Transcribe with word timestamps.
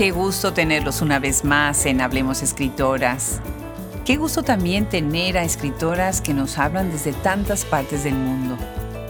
Qué 0.00 0.12
gusto 0.12 0.54
tenerlos 0.54 1.02
una 1.02 1.18
vez 1.18 1.44
más 1.44 1.84
en 1.84 2.00
Hablemos 2.00 2.42
Escritoras. 2.42 3.38
Qué 4.06 4.16
gusto 4.16 4.42
también 4.42 4.88
tener 4.88 5.36
a 5.36 5.44
escritoras 5.44 6.22
que 6.22 6.32
nos 6.32 6.56
hablan 6.56 6.90
desde 6.90 7.12
tantas 7.12 7.66
partes 7.66 8.04
del 8.04 8.14
mundo. 8.14 8.56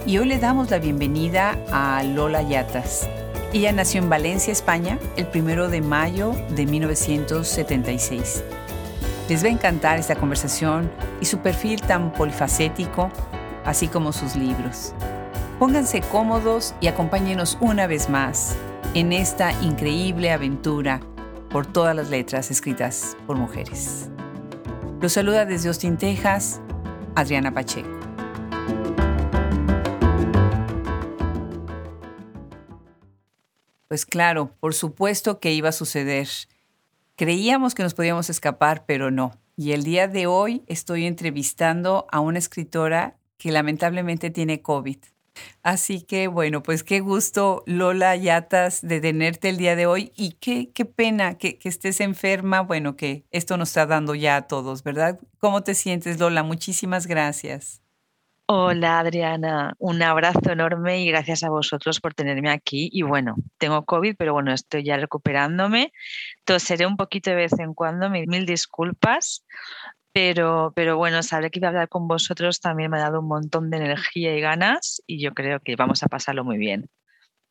Y 0.04 0.18
hoy 0.18 0.26
le 0.26 0.40
damos 0.40 0.68
la 0.68 0.80
bienvenida 0.80 1.56
a 1.70 2.02
Lola 2.02 2.42
Yatas. 2.42 3.08
Ella 3.52 3.70
nació 3.70 4.02
en 4.02 4.08
Valencia, 4.08 4.52
España, 4.52 4.98
el 5.16 5.28
primero 5.28 5.68
de 5.68 5.80
mayo 5.80 6.34
de 6.56 6.66
1976. 6.66 8.42
Les 9.28 9.44
va 9.44 9.46
a 9.46 9.52
encantar 9.52 10.00
esta 10.00 10.16
conversación 10.16 10.90
y 11.20 11.26
su 11.26 11.38
perfil 11.38 11.80
tan 11.82 12.12
polifacético, 12.12 13.12
así 13.64 13.86
como 13.86 14.12
sus 14.12 14.34
libros. 14.34 14.92
Pónganse 15.60 16.00
cómodos 16.00 16.74
y 16.80 16.88
acompáñenos 16.88 17.58
una 17.60 17.86
vez 17.86 18.08
más 18.08 18.56
en 18.94 19.12
esta 19.12 19.52
increíble 19.62 20.30
aventura 20.30 21.00
por 21.50 21.66
todas 21.66 21.94
las 21.94 22.10
letras 22.10 22.50
escritas 22.50 23.16
por 23.26 23.36
mujeres. 23.36 24.10
Los 25.00 25.12
saluda 25.12 25.44
desde 25.44 25.68
Austin, 25.68 25.96
Texas, 25.96 26.60
Adriana 27.14 27.52
Pacheco. 27.52 27.88
Pues 33.88 34.06
claro, 34.06 34.54
por 34.60 34.74
supuesto 34.74 35.40
que 35.40 35.52
iba 35.52 35.70
a 35.70 35.72
suceder. 35.72 36.28
Creíamos 37.16 37.74
que 37.74 37.82
nos 37.82 37.94
podíamos 37.94 38.30
escapar, 38.30 38.84
pero 38.86 39.10
no. 39.10 39.32
Y 39.56 39.72
el 39.72 39.82
día 39.82 40.06
de 40.06 40.26
hoy 40.26 40.62
estoy 40.68 41.06
entrevistando 41.06 42.06
a 42.12 42.20
una 42.20 42.38
escritora 42.38 43.18
que 43.36 43.50
lamentablemente 43.50 44.30
tiene 44.30 44.62
COVID. 44.62 44.98
Así 45.62 46.02
que 46.02 46.28
bueno, 46.28 46.62
pues 46.62 46.82
qué 46.82 47.00
gusto, 47.00 47.62
Lola 47.66 48.16
Yatas, 48.16 48.80
de 48.82 49.00
tenerte 49.00 49.48
el 49.48 49.56
día 49.56 49.76
de 49.76 49.86
hoy 49.86 50.12
y 50.16 50.32
qué, 50.32 50.70
qué 50.72 50.84
pena 50.84 51.36
que, 51.38 51.58
que, 51.58 51.68
estés 51.68 52.00
enferma. 52.00 52.60
Bueno, 52.60 52.96
que 52.96 53.24
esto 53.30 53.56
nos 53.56 53.70
está 53.70 53.86
dando 53.86 54.14
ya 54.14 54.36
a 54.36 54.42
todos, 54.46 54.82
¿verdad? 54.82 55.20
¿Cómo 55.38 55.62
te 55.62 55.74
sientes, 55.74 56.18
Lola? 56.18 56.42
Muchísimas 56.42 57.06
gracias. 57.06 57.82
Hola 58.52 58.98
Adriana, 58.98 59.74
un 59.78 60.02
abrazo 60.02 60.50
enorme 60.50 61.00
y 61.02 61.06
gracias 61.08 61.44
a 61.44 61.50
vosotros 61.50 62.00
por 62.00 62.14
tenerme 62.14 62.50
aquí. 62.50 62.90
Y 62.92 63.02
bueno, 63.02 63.36
tengo 63.58 63.84
COVID, 63.84 64.16
pero 64.18 64.32
bueno, 64.32 64.52
estoy 64.52 64.82
ya 64.82 64.96
recuperándome. 64.96 65.92
Toseré 66.44 66.84
un 66.84 66.96
poquito 66.96 67.30
de 67.30 67.36
vez 67.36 67.52
en 67.60 67.74
cuando, 67.74 68.10
mil 68.10 68.46
disculpas, 68.46 69.44
pero, 70.12 70.72
pero 70.74 70.96
bueno, 70.96 71.22
saber 71.22 71.50
que 71.50 71.58
iba 71.58 71.68
a 71.68 71.70
hablar 71.70 71.88
con 71.88 72.08
vosotros 72.08 72.60
también 72.60 72.90
me 72.90 72.98
ha 72.98 73.00
dado 73.00 73.20
un 73.20 73.28
montón 73.28 73.70
de 73.70 73.78
energía 73.78 74.36
y 74.36 74.40
ganas 74.40 75.02
y 75.06 75.20
yo 75.20 75.32
creo 75.32 75.60
que 75.60 75.76
vamos 75.76 76.02
a 76.02 76.08
pasarlo 76.08 76.44
muy 76.44 76.58
bien. 76.58 76.88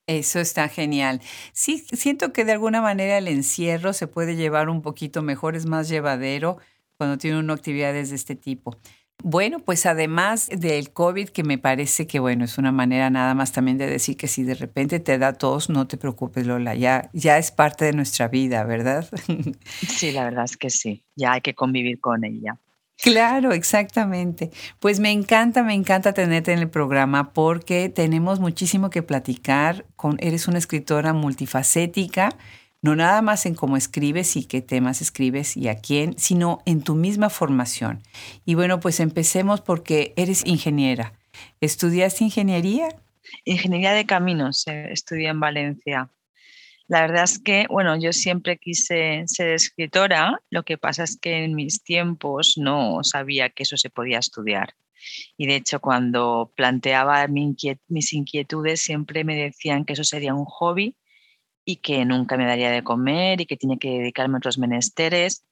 Eso 0.07 0.39
está 0.39 0.67
genial. 0.69 1.21
Sí, 1.53 1.77
siento 1.77 2.33
que 2.33 2.43
de 2.43 2.53
alguna 2.53 2.81
manera 2.81 3.17
el 3.19 3.27
encierro 3.27 3.93
se 3.93 4.07
puede 4.07 4.35
llevar 4.35 4.67
un 4.67 4.81
poquito 4.81 5.21
mejor, 5.21 5.55
es 5.55 5.67
más 5.67 5.87
llevadero 5.87 6.57
cuando 6.97 7.17
tiene 7.17 7.39
una 7.39 7.53
actividades 7.53 8.09
de 8.09 8.15
este 8.15 8.35
tipo. 8.35 8.75
Bueno, 9.23 9.59
pues 9.59 9.85
además 9.85 10.47
del 10.47 10.91
COVID, 10.91 11.29
que 11.29 11.43
me 11.43 11.57
parece 11.57 12.07
que, 12.07 12.19
bueno, 12.19 12.45
es 12.45 12.57
una 12.57 12.71
manera 12.71 13.09
nada 13.09 13.33
más 13.33 13.51
también 13.51 13.77
de 13.77 13.85
decir 13.85 14.15
que 14.15 14.27
si 14.27 14.43
de 14.43 14.55
repente 14.55 14.99
te 15.01 15.17
da 15.17 15.33
tos, 15.33 15.69
no 15.69 15.87
te 15.87 15.97
preocupes, 15.97 16.47
Lola, 16.47 16.73
ya, 16.75 17.09
ya 17.11 17.37
es 17.37 17.51
parte 17.51 17.85
de 17.85 17.93
nuestra 17.93 18.29
vida, 18.29 18.63
¿verdad? 18.63 19.07
Sí, 19.87 20.11
la 20.11 20.23
verdad 20.23 20.45
es 20.45 20.55
que 20.55 20.69
sí, 20.69 21.03
ya 21.15 21.33
hay 21.33 21.41
que 21.41 21.53
convivir 21.53 21.99
con 21.99 22.23
ella. 22.23 22.59
Claro, 23.01 23.53
exactamente. 23.53 24.51
Pues 24.79 24.99
me 24.99 25.11
encanta, 25.11 25.63
me 25.63 25.73
encanta 25.73 26.13
tenerte 26.13 26.51
en 26.51 26.59
el 26.59 26.69
programa 26.69 27.31
porque 27.31 27.89
tenemos 27.89 28.39
muchísimo 28.39 28.89
que 28.89 29.03
platicar. 29.03 29.85
Con, 29.95 30.17
eres 30.19 30.47
una 30.47 30.57
escritora 30.57 31.13
multifacética 31.13 32.35
no 32.81 32.95
nada 32.95 33.21
más 33.21 33.45
en 33.45 33.55
cómo 33.55 33.77
escribes 33.77 34.35
y 34.35 34.45
qué 34.45 34.61
temas 34.61 35.01
escribes 35.01 35.57
y 35.57 35.67
a 35.67 35.75
quién, 35.75 36.17
sino 36.17 36.59
en 36.65 36.81
tu 36.81 36.95
misma 36.95 37.29
formación. 37.29 38.01
Y 38.45 38.55
bueno, 38.55 38.79
pues 38.79 38.99
empecemos 38.99 39.61
porque 39.61 40.13
eres 40.15 40.45
ingeniera. 40.45 41.13
¿Estudiaste 41.61 42.23
ingeniería? 42.23 42.89
Ingeniería 43.45 43.93
de 43.93 44.05
caminos, 44.05 44.65
eh, 44.67 44.87
estudié 44.91 45.29
en 45.29 45.39
Valencia. 45.39 46.09
La 46.87 47.01
verdad 47.01 47.25
es 47.25 47.37
que, 47.37 47.67
bueno, 47.69 47.99
yo 47.99 48.11
siempre 48.13 48.57
quise 48.57 49.23
ser 49.27 49.49
escritora, 49.49 50.41
lo 50.49 50.63
que 50.63 50.77
pasa 50.77 51.03
es 51.03 51.17
que 51.17 51.43
en 51.43 51.53
mis 51.53 51.83
tiempos 51.83 52.55
no 52.57 53.03
sabía 53.03 53.49
que 53.49 53.63
eso 53.63 53.77
se 53.77 53.91
podía 53.91 54.17
estudiar. 54.17 54.73
Y 55.37 55.45
de 55.45 55.55
hecho, 55.57 55.79
cuando 55.79 56.51
planteaba 56.55 57.27
mis 57.27 58.13
inquietudes, 58.13 58.81
siempre 58.81 59.23
me 59.23 59.35
decían 59.35 59.85
que 59.85 59.93
eso 59.93 60.03
sería 60.03 60.33
un 60.33 60.45
hobby 60.45 60.95
y 61.65 61.77
que 61.77 62.05
nunca 62.05 62.37
me 62.37 62.45
daría 62.45 62.71
de 62.71 62.83
comer 62.83 63.41
y 63.41 63.45
que 63.45 63.57
tiene 63.57 63.77
que 63.77 63.89
dedicarme 63.89 64.35
a 64.35 64.39
otros 64.39 64.57
menesteres. 64.57 65.43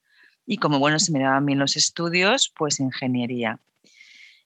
Y 0.46 0.58
como 0.58 0.78
bueno, 0.78 0.98
se 0.98 1.12
me 1.12 1.20
daban 1.20 1.46
bien 1.46 1.58
los 1.58 1.76
estudios, 1.76 2.52
pues 2.56 2.80
ingeniería. 2.80 3.60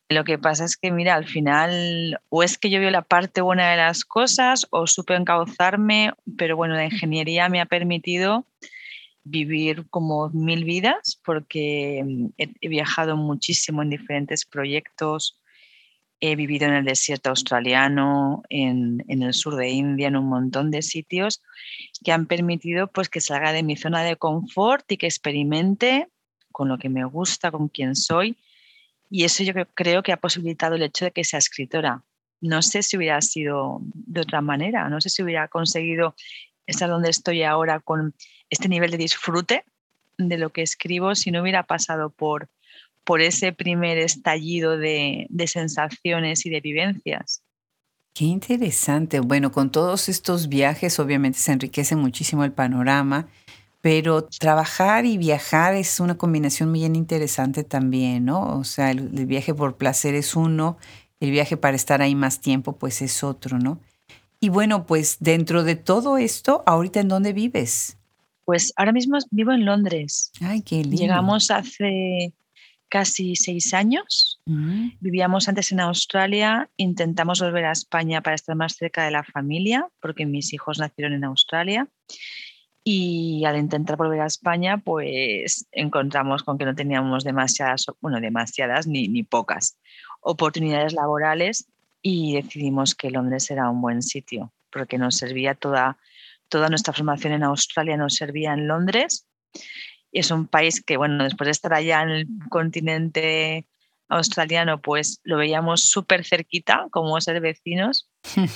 Lo 0.09 0.25
que 0.25 0.39
pasa 0.39 0.65
es 0.65 0.77
que, 0.77 0.91
mira, 0.91 1.15
al 1.15 1.27
final, 1.27 2.21
o 2.29 2.43
es 2.43 2.59
que 2.59 2.71
yo 2.71 2.81
veo 2.81 2.91
la 2.91 3.03
parte 3.03 3.41
buena 3.41 3.71
de 3.71 3.79
las 3.79 4.05
cosas 4.05 4.67
o 4.71 4.87
supe 4.87 5.15
encauzarme, 5.15 6.13
pero 6.37 6.57
bueno, 6.57 6.75
la 6.75 6.85
ingeniería 6.85 7.49
me 7.49 7.61
ha 7.61 7.67
permitido 7.67 8.45
vivir 9.25 9.87
como 9.89 10.29
mil 10.31 10.65
vidas 10.65 11.21
porque 11.25 12.05
he 12.37 12.69
viajado 12.69 13.17
muchísimo 13.17 13.83
en 13.83 13.91
diferentes 13.91 14.45
proyectos, 14.45 15.39
He 16.25 16.37
vivido 16.37 16.69
en 16.69 16.75
el 16.75 16.85
desierto 16.85 17.31
australiano, 17.31 18.45
en, 18.49 19.05
el 19.09 19.35
sur 19.35 19.57
de 19.57 19.71
India, 19.71 20.07
en 20.07 20.17
un 20.17 20.27
montón 20.27 20.71
de 20.71 20.81
sitios 20.81 21.43
que 22.05 22.13
han 22.13 22.27
permitido 22.27 22.87
pues, 22.87 23.09
que 23.09 23.21
salga 23.21 23.53
de 23.53 23.65
mi 23.65 23.77
zona 23.77 24.05
de 24.05 24.15
confort 24.15 24.91
y 24.93 24.99
que 24.99 25.07
experimente 25.07 26.07
con 26.53 26.69
lo 26.69 26.79
que 26.79 26.89
me 26.89 27.05
gusta, 27.05 27.51
con 27.51 27.67
quién 27.67 27.97
soy. 27.97 28.37
Y 29.11 29.25
eso 29.25 29.43
yo 29.43 29.53
creo 29.75 30.05
que 30.05 30.13
ha 30.13 30.17
posibilitado 30.17 30.77
el 30.77 30.83
hecho 30.83 31.07
de 31.07 31.11
que 31.11 31.25
sea 31.25 31.41
escritora. 31.41 32.05
No 32.41 32.63
sé 32.63 32.85
si 32.85 32.97
hubiera 32.97 33.21
sido 33.21 33.81
de 33.83 34.21
otra 34.21 34.41
manera, 34.43 34.89
no 34.89 35.01
sé 35.01 35.11
si 35.11 35.25
hubiera 35.25 35.49
conseguido 35.49 36.15
estar 36.67 36.89
donde 36.89 37.11
estoy 37.11 37.43
ahora 37.43 37.81
con 37.81 38.15
este 38.49 38.69
nivel 38.69 38.93
de 38.93 38.99
disfrute 38.99 39.65
de 40.19 40.39
lo 40.39 40.51
que 40.51 40.63
escribo 40.63 41.17
si 41.17 41.33
no 41.33 41.43
hubiera 41.43 41.65
pasado 41.65 42.11
por, 42.11 42.49
por 43.05 43.21
ese 43.21 43.53
primer 43.53 43.99
estallido 43.99 44.77
de, 44.77 45.27
sensaciones 45.47 46.47
y 46.47 46.51
de 46.51 46.61
vivencias. 46.61 47.43
Qué 48.15 48.25
interesante. 48.27 49.21
Bueno, 49.21 49.53
con 49.53 49.71
todos 49.71 50.09
estos 50.09 50.49
viajes 50.49 50.99
obviamente 50.99 51.39
se 51.39 51.53
enriquece 51.53 51.97
muchísimo 51.97 52.45
el 52.45 52.53
panorama, 52.53 53.27
pero 53.81 54.25
trabajar 54.25 55.07
y 55.07 55.17
viajar 55.17 55.75
es 55.75 55.99
una 55.99 56.17
combinación 56.17 56.71
muy 56.71 56.85
interesante 56.85 57.65
también, 57.65 58.27
¿no? 58.27 58.59
O 58.59 58.65
sea, 58.65 58.91
el, 58.91 59.19
el, 59.19 59.27
viaje 59.27 59.55
por 59.55 59.77
placer 59.77 60.15
es 60.15 60.37
uno, 60.37 60.77
el 61.21 61.31
viaje 61.31 61.57
para 61.57 61.75
estar 61.75 62.03
ahí 62.03 62.15
más 62.15 62.41
tiempo 62.41 62.77
pues 62.77 63.01
es 63.03 63.25
otro, 63.25 63.59
¿no? 63.59 63.81
Y 64.41 64.51
bueno, 64.51 64.87
pues 64.87 65.19
dentro 65.21 65.65
de 65.65 65.77
todo 65.77 66.19
esto, 66.19 66.63
¿ahorita 66.67 67.01
en 67.01 67.09
dónde 67.09 67.33
vives? 67.33 67.97
Pues 68.45 68.73
ahora 68.77 68.93
mismo 68.93 69.17
vivo 69.31 69.53
en 69.53 69.65
Londres. 69.65 70.33
Ay, 70.41 70.63
qué 70.63 70.83
lindo. 70.83 70.97
Llegamos 70.97 71.51
hace 71.51 72.35
casi 72.93 73.37
seis 73.37 73.73
años. 73.73 74.39
Vivíamos 74.45 75.49
antes 75.49 75.73
en 75.73 75.81
Australia, 75.81 76.69
intentamos 76.77 77.41
volver 77.41 77.65
a 77.65 77.73
España 77.73 78.21
para 78.21 78.35
estar 78.35 78.55
más 78.55 78.75
cerca 78.75 79.03
de 79.07 79.11
la 79.11 79.25
familia, 79.25 79.89
porque 79.99 80.27
mis 80.27 80.53
hijos 80.53 80.79
nacieron 80.79 81.15
en 81.15 81.25
Australia. 81.25 81.89
Y 82.85 83.45
al 83.47 83.57
intentar 83.57 83.97
volver 83.97 84.21
a 84.21 84.27
España, 84.27 84.77
pues 84.77 85.67
encontramos 85.73 86.43
con 86.43 86.59
que 86.59 86.67
no 86.67 86.75
teníamos 86.75 87.25
demasiadas, 87.25 87.87
bueno, 88.03 88.21
demasiadas 88.21 88.87
ni, 88.87 89.09
ni 89.09 89.23
pocas 89.23 89.79
oportunidades 90.21 90.93
laborales 90.93 91.67
y 92.03 92.35
decidimos 92.35 92.95
que 92.95 93.11
Londres 93.11 93.51
era 93.51 93.71
un 93.71 93.81
buen 93.81 94.03
sitio, 94.03 94.53
porque 94.71 94.99
nos 94.99 95.17
servía 95.17 95.55
toda, 95.55 95.97
toda 96.51 96.69
nuestra 96.69 96.93
formación 96.93 97.33
en 97.33 97.45
Australia, 97.45 97.97
nos 97.97 98.17
servía 98.17 98.53
en 98.53 98.69
Londres 98.69 99.27
es 100.21 100.31
un 100.31 100.47
país 100.47 100.83
que, 100.83 100.97
bueno, 100.97 101.25
después 101.25 101.47
de 101.47 101.53
estar 101.53 101.73
allá 101.73 102.03
en 102.03 102.11
el 102.11 102.27
continente 102.51 103.67
australiano, 104.09 104.81
pues 104.81 105.21
lo 105.25 105.39
veíamos 105.39 105.83
súper 105.83 106.25
cerquita, 106.25 106.87
como 106.91 107.21
ser 107.21 107.41
vecinos 107.41 108.09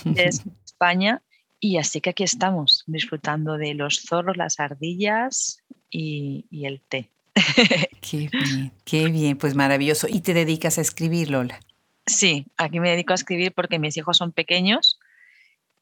de 0.04 0.24
España. 0.64 1.22
Y 1.58 1.78
así 1.78 2.00
que 2.00 2.10
aquí 2.10 2.22
estamos, 2.22 2.84
disfrutando 2.86 3.56
de 3.56 3.74
los 3.74 4.02
zorros, 4.02 4.36
las 4.36 4.60
ardillas 4.60 5.62
y, 5.90 6.46
el 6.50 6.82
té. 6.82 7.10
Qué 8.00 8.28
bien, 8.30 8.72
qué 8.84 9.08
bien, 9.08 9.36
pues 9.36 9.54
maravilloso. 9.54 10.06
¿Y 10.08 10.20
te 10.20 10.32
dedicas 10.32 10.78
a 10.78 10.80
escribir, 10.80 11.30
Lola? 11.30 11.60
Sí, 12.06 12.46
aquí 12.56 12.78
me 12.80 12.90
dedico 12.90 13.12
a 13.12 13.16
escribir 13.16 13.52
porque 13.52 13.78
mis 13.78 13.96
hijos 13.96 14.16
son 14.16 14.32
pequeños 14.32 14.98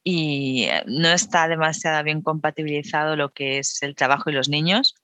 y 0.02 0.68
no 0.86 1.08
está 1.08 1.46
demasiado 1.48 2.02
bien 2.02 2.22
compatibilizado 2.22 3.14
lo 3.14 3.32
que 3.32 3.58
es 3.58 3.82
el 3.82 3.94
trabajo 3.94 4.30
y 4.30 4.32
los 4.32 4.48
niños. 4.48 4.94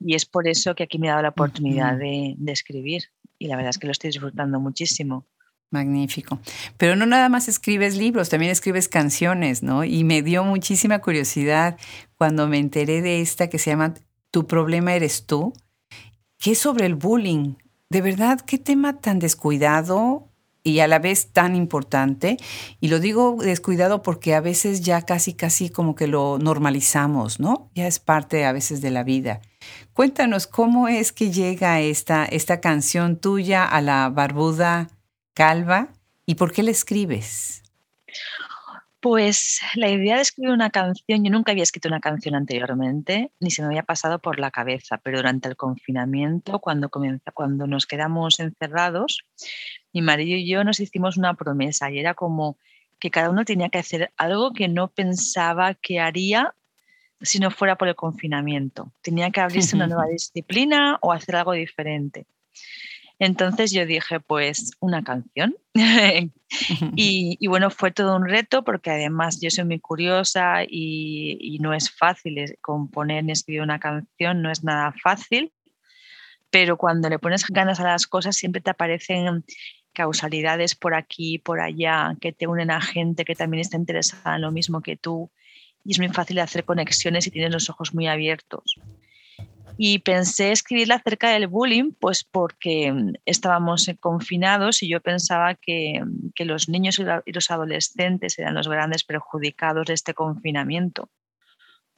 Y 0.00 0.14
es 0.14 0.26
por 0.26 0.48
eso 0.48 0.74
que 0.74 0.84
aquí 0.84 0.98
me 0.98 1.06
he 1.06 1.10
dado 1.10 1.22
la 1.22 1.30
oportunidad 1.30 1.96
de, 1.96 2.36
escribir 2.46 3.04
y 3.38 3.48
la 3.48 3.56
verdad 3.56 3.70
es 3.70 3.78
que 3.78 3.86
lo 3.86 3.92
estoy 3.92 4.08
disfrutando 4.08 4.60
muchísimo. 4.60 5.26
Magnífico. 5.70 6.38
Pero 6.76 6.94
no 6.94 7.04
nada 7.04 7.28
más 7.28 7.48
escribes 7.48 7.96
libros, 7.96 8.28
también 8.28 8.52
escribes 8.52 8.88
canciones, 8.88 9.62
¿no? 9.62 9.82
Y 9.82 10.04
me 10.04 10.22
dio 10.22 10.44
muchísima 10.44 11.00
curiosidad 11.00 11.78
cuando 12.16 12.46
me 12.46 12.58
enteré 12.58 13.02
de 13.02 13.20
esta 13.20 13.48
que 13.48 13.58
se 13.58 13.70
llama 13.70 13.94
Tu 14.30 14.46
problema 14.46 14.94
eres 14.94 15.26
tú, 15.26 15.52
que 16.38 16.52
es 16.52 16.58
sobre 16.58 16.86
el 16.86 16.94
bullying. 16.94 17.54
De 17.90 18.02
verdad, 18.02 18.40
qué 18.40 18.58
tema 18.58 19.00
tan 19.00 19.18
descuidado 19.18 20.28
y 20.64 20.80
a 20.80 20.88
la 20.88 20.98
vez 20.98 21.28
tan 21.28 21.54
importante. 21.54 22.38
Y 22.80 22.88
lo 22.88 22.98
digo 22.98 23.36
descuidado 23.40 24.02
porque 24.02 24.34
a 24.34 24.40
veces 24.40 24.80
ya 24.80 25.02
casi, 25.02 25.34
casi 25.34 25.68
como 25.68 25.94
que 25.94 26.06
lo 26.06 26.38
normalizamos, 26.38 27.38
¿no? 27.38 27.70
Ya 27.74 27.86
es 27.86 28.00
parte 28.00 28.46
a 28.46 28.52
veces 28.52 28.80
de 28.80 28.90
la 28.90 29.04
vida. 29.04 29.40
Cuéntanos 29.92 30.46
cómo 30.46 30.88
es 30.88 31.12
que 31.12 31.30
llega 31.30 31.80
esta, 31.80 32.24
esta 32.24 32.60
canción 32.60 33.16
tuya 33.20 33.64
a 33.64 33.80
la 33.80 34.08
barbuda 34.08 34.88
calva 35.34 35.88
y 36.26 36.34
por 36.34 36.52
qué 36.52 36.62
la 36.62 36.70
escribes. 36.70 37.62
Pues 39.00 39.60
la 39.74 39.90
idea 39.90 40.16
de 40.16 40.22
escribir 40.22 40.50
una 40.50 40.70
canción, 40.70 41.22
yo 41.22 41.30
nunca 41.30 41.52
había 41.52 41.62
escrito 41.62 41.88
una 41.88 42.00
canción 42.00 42.34
anteriormente, 42.34 43.30
ni 43.38 43.50
se 43.50 43.60
me 43.60 43.66
había 43.66 43.82
pasado 43.82 44.18
por 44.18 44.38
la 44.38 44.50
cabeza, 44.50 44.98
pero 44.98 45.18
durante 45.18 45.46
el 45.46 45.56
confinamiento, 45.56 46.58
cuando, 46.58 46.88
cuando 46.88 47.66
nos 47.66 47.84
quedamos 47.84 48.40
encerrados, 48.40 49.26
mi 49.92 50.00
marido 50.00 50.38
y 50.38 50.48
yo 50.48 50.64
nos 50.64 50.80
hicimos 50.80 51.18
una 51.18 51.34
promesa 51.34 51.90
y 51.90 51.98
era 51.98 52.14
como 52.14 52.56
que 52.98 53.10
cada 53.10 53.28
uno 53.28 53.44
tenía 53.44 53.68
que 53.68 53.78
hacer 53.78 54.10
algo 54.16 54.54
que 54.54 54.68
no 54.68 54.88
pensaba 54.88 55.74
que 55.74 56.00
haría 56.00 56.54
si 57.24 57.38
no 57.38 57.50
fuera 57.50 57.76
por 57.76 57.88
el 57.88 57.94
confinamiento. 57.94 58.92
Tenía 59.02 59.30
que 59.30 59.40
abrirse 59.40 59.76
una 59.76 59.86
nueva 59.86 60.06
disciplina 60.06 60.98
o 61.00 61.12
hacer 61.12 61.36
algo 61.36 61.52
diferente. 61.52 62.26
Entonces 63.18 63.72
yo 63.72 63.86
dije, 63.86 64.20
pues 64.20 64.72
una 64.80 65.02
canción. 65.04 65.56
y, 66.96 67.46
bueno, 67.46 67.70
fue 67.70 67.90
todo 67.90 68.16
un 68.16 68.28
reto 68.28 68.64
porque 68.64 68.90
además 68.90 69.40
yo 69.40 69.50
soy 69.50 69.64
muy 69.64 69.80
curiosa 69.80 70.64
y, 70.68 71.58
no 71.60 71.72
es 71.74 71.90
fácil 71.90 72.56
componer 72.60 73.24
ni 73.24 73.32
escribir 73.32 73.62
una 73.62 73.78
canción, 73.78 74.42
no 74.42 74.50
es 74.50 74.64
nada 74.64 74.92
fácil, 75.02 75.52
pero 76.50 76.76
cuando 76.76 77.08
le 77.08 77.18
pones 77.18 77.46
ganas 77.46 77.80
a 77.80 77.84
las 77.84 78.06
cosas 78.06 78.36
siempre 78.36 78.60
te 78.60 78.70
aparecen 78.70 79.44
causalidades 79.92 80.74
por 80.74 80.94
aquí, 80.94 81.38
por 81.38 81.60
allá, 81.60 82.16
que 82.20 82.32
te 82.32 82.46
unen 82.46 82.70
a 82.70 82.80
gente 82.80 83.24
que 83.24 83.34
también 83.34 83.60
está 83.60 83.76
interesada 83.76 84.36
en 84.36 84.42
lo 84.42 84.50
mismo 84.50 84.82
que 84.82 84.96
tú. 84.96 85.30
Y 85.84 85.92
es 85.92 85.98
muy 85.98 86.08
fácil 86.08 86.38
hacer 86.38 86.64
conexiones 86.64 87.26
y 87.26 87.30
tienes 87.30 87.52
los 87.52 87.68
ojos 87.70 87.94
muy 87.94 88.06
abiertos. 88.06 88.76
Y 89.76 89.98
pensé 89.98 90.52
escribirla 90.52 90.96
acerca 90.96 91.30
del 91.30 91.48
bullying, 91.48 91.92
pues 91.98 92.22
porque 92.22 92.94
estábamos 93.26 93.90
confinados 93.98 94.82
y 94.82 94.88
yo 94.88 95.00
pensaba 95.00 95.54
que, 95.56 96.00
que, 96.34 96.44
los 96.44 96.68
niños 96.68 97.00
y 97.26 97.32
los 97.32 97.50
adolescentes 97.50 98.38
eran 98.38 98.54
los 98.54 98.68
grandes 98.68 99.02
perjudicados 99.02 99.86
de 99.86 99.94
este 99.94 100.14
confinamiento, 100.14 101.10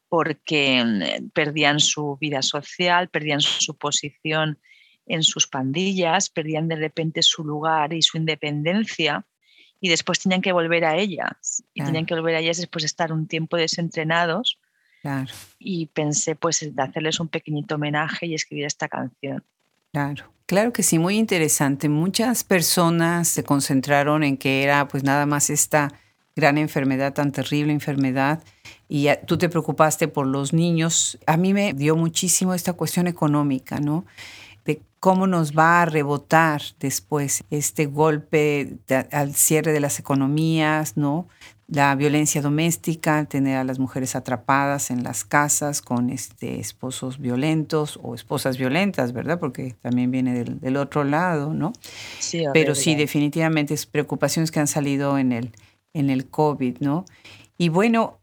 porque 0.08 0.82
mm, 0.82 1.28
perdían 1.34 1.80
su 1.80 2.16
vida 2.18 2.40
social, 2.40 3.08
perdían 3.08 3.42
su 3.42 3.76
posición 3.76 4.58
en 5.04 5.22
sus 5.22 5.46
pandillas, 5.46 6.30
perdían 6.30 6.68
de 6.68 6.76
repente 6.76 7.22
su 7.22 7.44
lugar 7.44 7.92
y 7.92 8.00
su 8.00 8.16
independencia 8.16 9.26
y 9.86 9.88
después 9.88 10.18
tenían 10.18 10.42
que 10.42 10.50
volver 10.50 10.84
a 10.84 10.96
ellas 10.96 11.62
y 11.72 11.84
tenían 11.84 12.06
que 12.06 12.14
volver 12.16 12.34
a 12.34 12.40
ellas 12.40 12.56
después 12.56 12.82
de 12.82 12.86
estar 12.86 13.12
un 13.12 13.28
tiempo 13.28 13.56
desentrenados 13.56 14.58
y 15.60 15.86
pensé 15.86 16.34
pues 16.34 16.58
de 16.74 16.82
hacerles 16.82 17.20
un 17.20 17.28
pequeñito 17.28 17.76
homenaje 17.76 18.26
y 18.26 18.34
escribir 18.34 18.64
esta 18.66 18.88
canción. 18.88 19.44
Claro, 19.92 20.24
claro 20.46 20.72
que 20.72 20.82
sí, 20.82 20.98
muy 20.98 21.16
interesante. 21.16 21.88
Muchas 21.88 22.42
personas 22.42 23.28
se 23.28 23.44
concentraron 23.44 24.24
en 24.24 24.36
que 24.36 24.64
era 24.64 24.88
pues 24.88 25.04
nada 25.04 25.24
más 25.24 25.50
esta 25.50 25.92
gran 26.34 26.58
enfermedad, 26.58 27.14
tan 27.14 27.30
terrible 27.30 27.72
enfermedad, 27.72 28.42
y 28.88 29.08
tú 29.24 29.38
te 29.38 29.48
preocupaste 29.48 30.08
por 30.08 30.26
los 30.26 30.52
niños. 30.52 31.16
A 31.26 31.36
mí 31.36 31.54
me 31.54 31.74
dio 31.74 31.94
muchísimo 31.94 32.54
esta 32.54 32.72
cuestión 32.72 33.06
económica, 33.06 33.78
¿no? 33.78 34.04
De 34.66 34.82
cómo 35.00 35.26
nos 35.26 35.56
va 35.56 35.82
a 35.82 35.84
rebotar 35.86 36.60
después 36.80 37.44
este 37.50 37.86
golpe 37.86 38.78
al 39.12 39.34
cierre 39.34 39.72
de 39.72 39.80
las 39.80 39.98
economías, 39.98 40.96
¿no? 40.96 41.28
la 41.68 41.94
violencia 41.96 42.40
doméstica, 42.42 43.24
tener 43.24 43.56
a 43.56 43.64
las 43.64 43.78
mujeres 43.78 44.14
atrapadas 44.14 44.90
en 44.90 45.02
las 45.02 45.24
casas 45.24 45.82
con 45.82 46.10
este, 46.10 46.60
esposos 46.60 47.18
violentos 47.18 47.98
o 48.02 48.14
esposas 48.14 48.56
violentas, 48.56 49.12
¿verdad? 49.12 49.40
Porque 49.40 49.74
también 49.82 50.10
viene 50.12 50.44
del, 50.44 50.76
otro 50.76 51.02
lado, 51.02 51.52
¿no? 51.52 51.72
Sí, 52.20 52.44
Pero 52.52 52.74
sí, 52.76 52.94
definitivamente 52.94 53.74
es 53.74 53.86
preocupaciones 53.86 54.52
que 54.52 54.60
han 54.60 54.69
salido 54.69 55.19
en 55.19 55.32
el, 55.32 55.50
en 55.92 56.10
el 56.10 56.26
COVID, 56.28 56.78
¿no? 56.78 57.04
Y 57.58 57.69
bueno, 57.69 58.20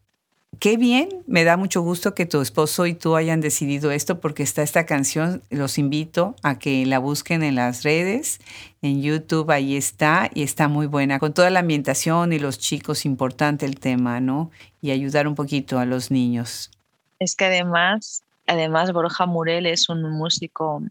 qué 0.60 0.78
bien, 0.78 1.10
me 1.28 1.44
da 1.44 1.58
mucho 1.58 1.82
gusto 1.82 2.14
que 2.16 2.26
tu 2.26 2.42
esposo 2.42 2.86
y 2.86 2.94
tú 2.94 3.16
hayan 3.16 3.42
decidido 3.42 3.92
esto 3.92 4.20
porque 4.20 4.44
está 4.44 4.62
esta 4.62 4.86
canción, 4.86 5.42
los 5.50 5.78
invito 5.78 6.36
a 6.44 6.60
que 6.60 6.86
la 6.86 7.00
busquen 7.00 7.44
en 7.44 7.56
las 7.56 7.84
redes, 7.84 8.40
en 8.82 9.02
YouTube, 9.02 9.50
ahí 9.52 9.76
está 9.76 10.30
y 10.34 10.44
está 10.44 10.68
muy 10.68 10.88
buena, 10.88 11.20
con 11.20 11.34
toda 11.34 11.50
la 11.50 11.60
ambientación 11.60 12.34
y 12.34 12.40
los 12.40 12.60
chicos, 12.60 13.06
importante 13.06 13.66
el 13.66 13.80
tema, 13.80 14.20
¿no? 14.20 14.52
Y 14.82 14.92
ayudar 14.92 15.28
un 15.28 15.36
poquito 15.36 15.80
a 15.80 15.86
los 15.86 16.12
niños. 16.12 16.72
Es 17.20 17.36
que 17.36 17.46
además, 17.46 18.24
además 18.48 18.92
Borja 18.92 19.26
Murel 19.26 19.66
es 19.66 19.90
un 19.90 20.04
músico 20.12 20.82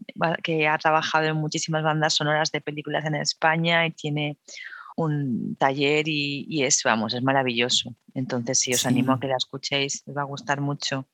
que 0.43 0.67
ha 0.67 0.77
trabajado 0.77 1.25
en 1.25 1.37
muchísimas 1.37 1.83
bandas 1.83 2.15
sonoras 2.15 2.51
de 2.51 2.61
películas 2.61 3.05
en 3.05 3.15
España 3.15 3.85
y 3.85 3.91
tiene 3.91 4.37
un 4.95 5.55
taller 5.57 6.07
y, 6.07 6.63
es, 6.63 6.81
vamos, 6.83 7.13
es 7.13 7.23
maravilloso. 7.23 7.95
Entonces, 8.13 8.59
sí, 8.59 8.73
os 8.73 8.85
animo 8.85 9.13
a 9.13 9.19
que 9.19 9.27
la 9.27 9.37
escuchéis, 9.37 10.03
os 10.05 10.15
va 10.15 10.21
a 10.21 10.25
gustar 10.25 10.61
mucho. 10.61 11.07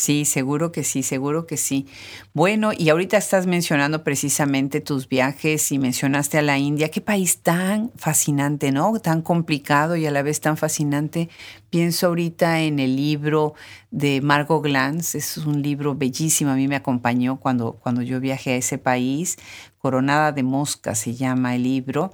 Sí, 0.00 0.24
seguro 0.24 0.72
que 0.72 0.82
sí, 0.82 1.02
seguro 1.02 1.46
que 1.46 1.58
sí. 1.58 1.86
Bueno, 2.32 2.70
y 2.72 2.88
ahorita 2.88 3.18
estás 3.18 3.46
mencionando 3.46 4.02
precisamente 4.02 4.80
tus 4.80 5.06
viajes 5.06 5.70
y 5.72 5.78
mencionaste 5.78 6.38
a 6.38 6.42
la 6.42 6.56
India. 6.56 6.90
Qué 6.90 7.02
país 7.02 7.42
tan 7.42 7.92
fascinante, 7.96 8.72
¿no? 8.72 8.98
Tan 8.98 9.20
complicado 9.20 9.96
y 9.96 10.06
a 10.06 10.10
la 10.10 10.22
vez 10.22 10.40
tan 10.40 10.56
fascinante. 10.56 11.28
Pienso 11.68 12.06
ahorita 12.06 12.62
en 12.62 12.78
el 12.78 12.96
libro 12.96 13.52
de 13.90 14.22
Margot 14.22 14.62
Glantz. 14.62 15.16
Es 15.16 15.36
un 15.36 15.60
libro 15.60 15.94
bellísimo. 15.94 16.50
A 16.50 16.54
mí 16.54 16.66
me 16.66 16.76
acompañó 16.76 17.38
cuando, 17.38 17.74
cuando 17.74 18.00
yo 18.00 18.20
viajé 18.20 18.52
a 18.52 18.56
ese 18.56 18.78
país. 18.78 19.36
Coronada 19.76 20.32
de 20.32 20.42
Mosca 20.42 20.94
se 20.94 21.14
llama 21.14 21.56
el 21.56 21.64
libro 21.64 22.10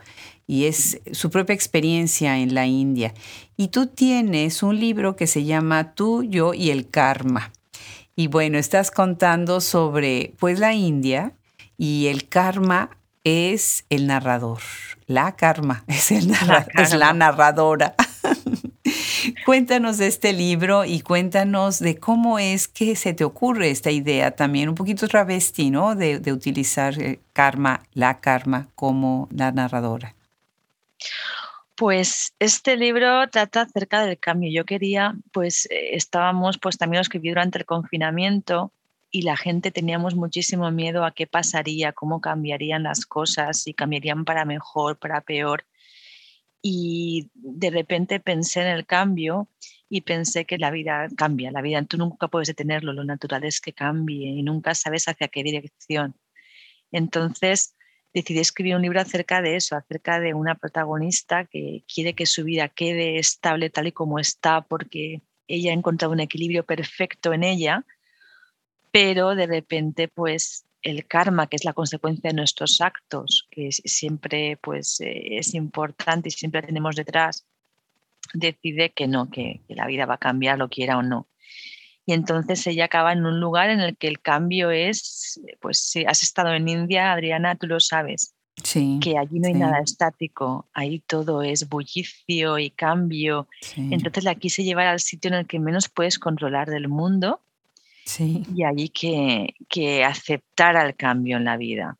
y 0.47 0.67
es 0.67 1.01
su 1.13 1.31
propia 1.31 1.55
experiencia 1.55 2.39
en 2.39 2.55
la 2.55 2.67
India. 2.67 3.15
Y 3.57 3.69
tú 3.69 3.87
tienes 3.87 4.63
un 4.63 4.79
libro 4.79 5.17
que 5.17 5.27
se 5.27 5.45
llama 5.45 5.95
Tú, 5.95 6.23
yo 6.23 6.55
y 6.55 6.71
el 6.71 6.89
karma. 6.89 7.53
Y 8.15 8.29
bueno, 8.29 8.59
estás 8.59 8.91
contando 8.91 9.61
sobre 9.61 10.35
pues 10.39 10.59
la 10.59 10.73
India 10.73 11.35
y 11.77 12.07
el 12.07 12.29
karma 12.29 12.91
es 13.25 13.85
el 13.91 14.07
narrador. 14.07 14.61
La 15.07 15.37
karma 15.37 15.85
es, 15.89 16.13
el 16.13 16.29
la, 16.29 16.67
es 16.75 16.95
la 16.95 17.13
narradora. 17.13 17.95
cuéntanos 19.45 19.99
de 19.99 20.07
este 20.07 20.33
libro 20.33 20.85
y 20.85 21.01
cuéntanos 21.01 21.81
de 21.81 21.97
cómo 21.97 22.39
es 22.39 22.69
que 22.69 22.95
se 22.97 23.13
te 23.13 23.25
ocurre 23.25 23.71
esta 23.71 23.91
idea 23.91 24.31
también, 24.31 24.69
un 24.69 24.75
poquito 24.77 25.09
travesti, 25.09 25.71
¿no? 25.71 25.97
De, 25.97 26.21
de 26.21 26.33
utilizar 26.33 26.95
karma, 27.33 27.83
la 27.93 28.19
karma 28.19 28.69
como 28.75 29.29
la 29.33 29.51
narradora. 29.53 30.15
Pues 31.77 32.35
este 32.39 32.77
libro 32.79 33.29
trata 33.29 33.63
acerca 33.63 34.07
del 34.07 34.19
cambio. 34.19 34.51
Yo 34.51 34.65
quería, 34.65 35.15
pues 35.31 35.67
eh, 35.71 35.95
estábamos, 35.95 36.57
pues 36.59 36.79
también 36.79 36.99
lo 36.99 37.03
escribí 37.03 37.29
durante 37.29 37.59
el 37.59 37.67
confinamiento 37.67 38.73
y 39.11 39.23
la 39.23 39.37
gente 39.37 39.71
teníamos 39.71 40.15
muchísimo 40.15 40.71
miedo 40.71 41.05
a 41.05 41.13
qué 41.13 41.27
pasaría, 41.27 41.93
cómo 41.93 42.23
cambiarían 42.23 42.83
las 42.83 43.05
cosas, 43.05 43.63
si 43.63 43.75
cambiarían 43.75 44.25
para 44.25 44.47
mejor, 44.47 44.99
para 44.99 45.21
peor. 45.21 45.67
Y 46.63 47.31
de 47.35 47.71
repente 47.71 48.21
pensé 48.21 48.63
en 48.63 48.69
el 48.69 48.87
cambio 48.87 49.49
y 49.91 50.01
pensé 50.01 50.47
que 50.47 50.57
la 50.59 50.71
vida 50.71 51.09
cambia, 51.15 51.51
la 51.51 51.61
vida 51.63 51.85
tú 51.85 51.99
nunca 51.99 52.29
puedes 52.29 52.49
detenerlo, 52.49 52.95
lo 52.95 53.05
natural 53.05 53.45
es 53.45 53.61
que 53.61 53.75
cambie 53.75 54.29
y 54.29 54.43
nunca 54.43 54.75
sabes 54.75 55.09
hacia 55.09 55.29
qué 55.29 55.43
dirección. 55.43 56.17
Entonces, 56.91 57.76
decidí 58.17 58.41
escribir 58.41 58.77
un 58.77 58.81
libro 58.81 58.99
acerca 58.99 59.43
de 59.43 59.57
eso, 59.57 59.77
acerca 59.77 60.19
de 60.21 60.33
una 60.33 60.55
protagonista 60.55 61.45
que 61.45 61.85
quiere 61.93 62.15
que 62.15 62.25
su 62.25 62.45
vida 62.45 62.71
quede 62.71 63.19
estable 63.19 63.69
tal 63.69 63.89
y 63.89 63.93
como 63.93 64.19
está 64.19 64.63
porque 64.63 65.21
ella 65.47 65.71
ha 65.71 65.75
encontrado 65.75 66.15
un 66.15 66.21
equilibrio 66.21 66.65
perfecto 66.65 67.35
en 67.35 67.45
ella, 67.45 67.85
pero 68.91 69.35
de 69.35 69.47
repente 69.47 70.09
pues 70.09 70.65
el 70.81 71.07
karma, 71.07 71.47
que 71.47 71.57
es 71.57 71.67
la 71.67 71.75
consecuencia 71.75 72.31
de 72.31 72.37
nuestros 72.37 72.81
actos, 72.81 73.47
que 73.51 73.71
siempre 73.71 74.57
pues 74.63 74.99
eh, 75.03 75.37
es 75.37 75.53
importante 75.53 76.31
y 76.31 76.33
siempre 76.33 76.63
tenemos 76.63 76.97
detrás, 76.97 77.45
decide 78.33 78.93
que 78.93 79.09
no, 79.09 79.31
que, 79.31 79.61
que 79.69 79.75
la 79.75 79.87
vida 79.87 80.07
va 80.07 80.15
a 80.15 80.19
cambiar, 80.19 80.57
lo 80.57 80.71
quiera 80.71 80.97
o 80.97 81.03
no 81.03 81.29
y 82.07 82.13
entonces 82.13 82.65
ella 82.69 82.85
acaba 82.85 83.13
en 83.13 83.27
un 83.27 83.41
lugar 83.41 83.69
en 83.69 83.81
el 83.81 83.97
que 83.97 84.07
el 84.07 84.21
cambio 84.21 84.71
es, 84.71 85.41
pues 85.61 85.79
si 85.81 86.05
has 86.05 86.23
estado 86.23 86.55
en 86.55 86.69
India, 86.69 87.13
Adriana, 87.13 87.57
tú 87.57 87.67
lo 87.67 87.81
sabes, 87.81 88.33
que 89.01 89.19
allí 89.19 89.41
no 89.41 89.49
hay 89.49 89.55
nada 89.55 89.81
estático, 89.81 90.67
ahí 90.73 91.01
todo 91.01 91.43
es 91.43 91.69
bullicio 91.69 92.59
y 92.59 92.71
cambio. 92.71 93.49
Entonces 93.77 94.25
la 94.25 94.37
quise 94.37 94.63
llevar 94.63 94.87
al 94.87 95.01
sitio 95.01 95.29
en 95.29 95.35
el 95.35 95.47
que 95.47 95.59
menos 95.59 95.89
puedes 95.89 96.19
controlar 96.19 96.71
del 96.71 96.89
mundo 96.89 97.41
y 98.55 98.63
allí 98.63 98.89
que, 98.89 99.55
que 99.69 100.05
aceptar 100.05 100.77
el 100.77 100.95
cambio 100.95 101.37
en 101.37 101.45
la 101.45 101.57
vida. 101.57 101.99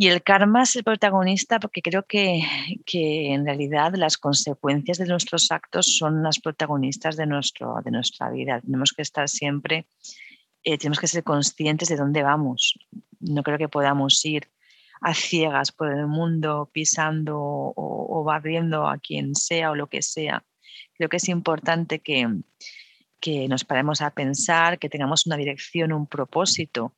Y 0.00 0.06
el 0.06 0.22
karma 0.22 0.62
es 0.62 0.76
el 0.76 0.84
protagonista 0.84 1.58
porque 1.58 1.82
creo 1.82 2.04
que, 2.04 2.40
que, 2.86 3.32
en 3.32 3.44
realidad 3.44 3.94
las 3.96 4.16
consecuencias 4.16 4.96
de 4.98 5.06
nuestros 5.06 5.50
actos 5.50 5.96
son 5.98 6.22
las 6.22 6.38
protagonistas 6.38 7.16
de, 7.16 7.26
nuestro, 7.26 7.74
de 7.84 7.90
nuestra 7.90 8.30
vida. 8.30 8.60
Tenemos 8.60 8.92
que 8.92 9.02
estar 9.02 9.28
siempre, 9.28 9.88
eh, 10.62 10.78
tenemos 10.78 11.00
que 11.00 11.08
ser 11.08 11.24
conscientes 11.24 11.88
de 11.88 11.96
dónde 11.96 12.22
vamos. 12.22 12.78
No 13.18 13.42
creo 13.42 13.58
que 13.58 13.68
podamos 13.68 14.24
ir 14.24 14.48
a 15.00 15.14
ciegas 15.14 15.72
por 15.72 15.92
el 15.92 16.06
mundo 16.06 16.70
pisando 16.72 17.36
o, 17.40 17.74
o 17.74 18.22
barriendo 18.22 18.86
a 18.86 18.98
quien 18.98 19.34
sea 19.34 19.72
o 19.72 19.74
lo 19.74 19.88
que 19.88 20.02
sea. 20.02 20.44
Creo 20.94 21.08
que 21.08 21.16
es 21.16 21.28
importante 21.28 21.98
que, 21.98 22.28
que 23.18 23.48
nos 23.48 23.64
paremos 23.64 24.00
a 24.00 24.10
pensar, 24.10 24.78
que 24.78 24.88
tengamos 24.88 25.26
una 25.26 25.36
dirección, 25.36 25.92
un 25.92 26.06
propósito 26.06 26.94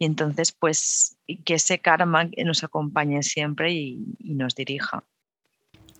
y 0.00 0.06
entonces, 0.06 0.50
pues, 0.50 1.18
que 1.44 1.54
ese 1.54 1.78
karma 1.78 2.30
nos 2.42 2.64
acompañe 2.64 3.22
siempre 3.22 3.70
y, 3.72 4.16
nos 4.20 4.54
dirija. 4.54 5.04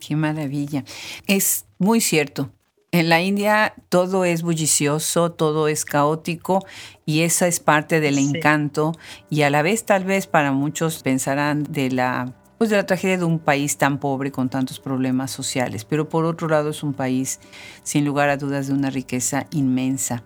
Qué 0.01 0.17
maravilla. 0.17 0.85
Es 1.27 1.67
muy 1.79 2.01
cierto. 2.01 2.51
En 2.93 3.11
la 3.11 3.21
India 3.21 3.75
todo 3.91 4.25
es 4.25 4.43
bullicioso, 4.43 5.33
todo 5.33 5.69
es 5.69 5.85
caótico 5.85 6.65
y 7.05 7.21
esa 7.21 7.47
es 7.47 7.61
parte 7.61 8.01
del 8.01 8.19
encanto 8.19 8.93
y 9.29 9.43
a 9.43 9.51
la 9.51 9.63
vez 9.63 9.85
tal 9.85 10.05
vez 10.05 10.27
para 10.27 10.51
muchos 10.51 11.03
pensarán 11.03 11.63
de 11.65 11.91
la 11.91 12.35
pues 12.61 12.69
de 12.69 12.77
la 12.77 12.85
tragedia 12.85 13.17
de 13.17 13.25
un 13.25 13.39
país 13.39 13.79
tan 13.79 13.97
pobre 13.97 14.31
con 14.31 14.51
tantos 14.51 14.81
problemas 14.81 15.31
sociales, 15.31 15.87
pero 15.87 16.11
por 16.11 16.27
otro 16.27 16.47
lado 16.47 16.69
es 16.69 16.83
un 16.83 16.93
país 16.93 17.41
sin 17.85 18.05
lugar 18.05 18.29
a 18.29 18.37
dudas 18.37 18.67
de 18.67 18.75
una 18.75 18.91
riqueza 18.91 19.47
inmensa. 19.51 20.23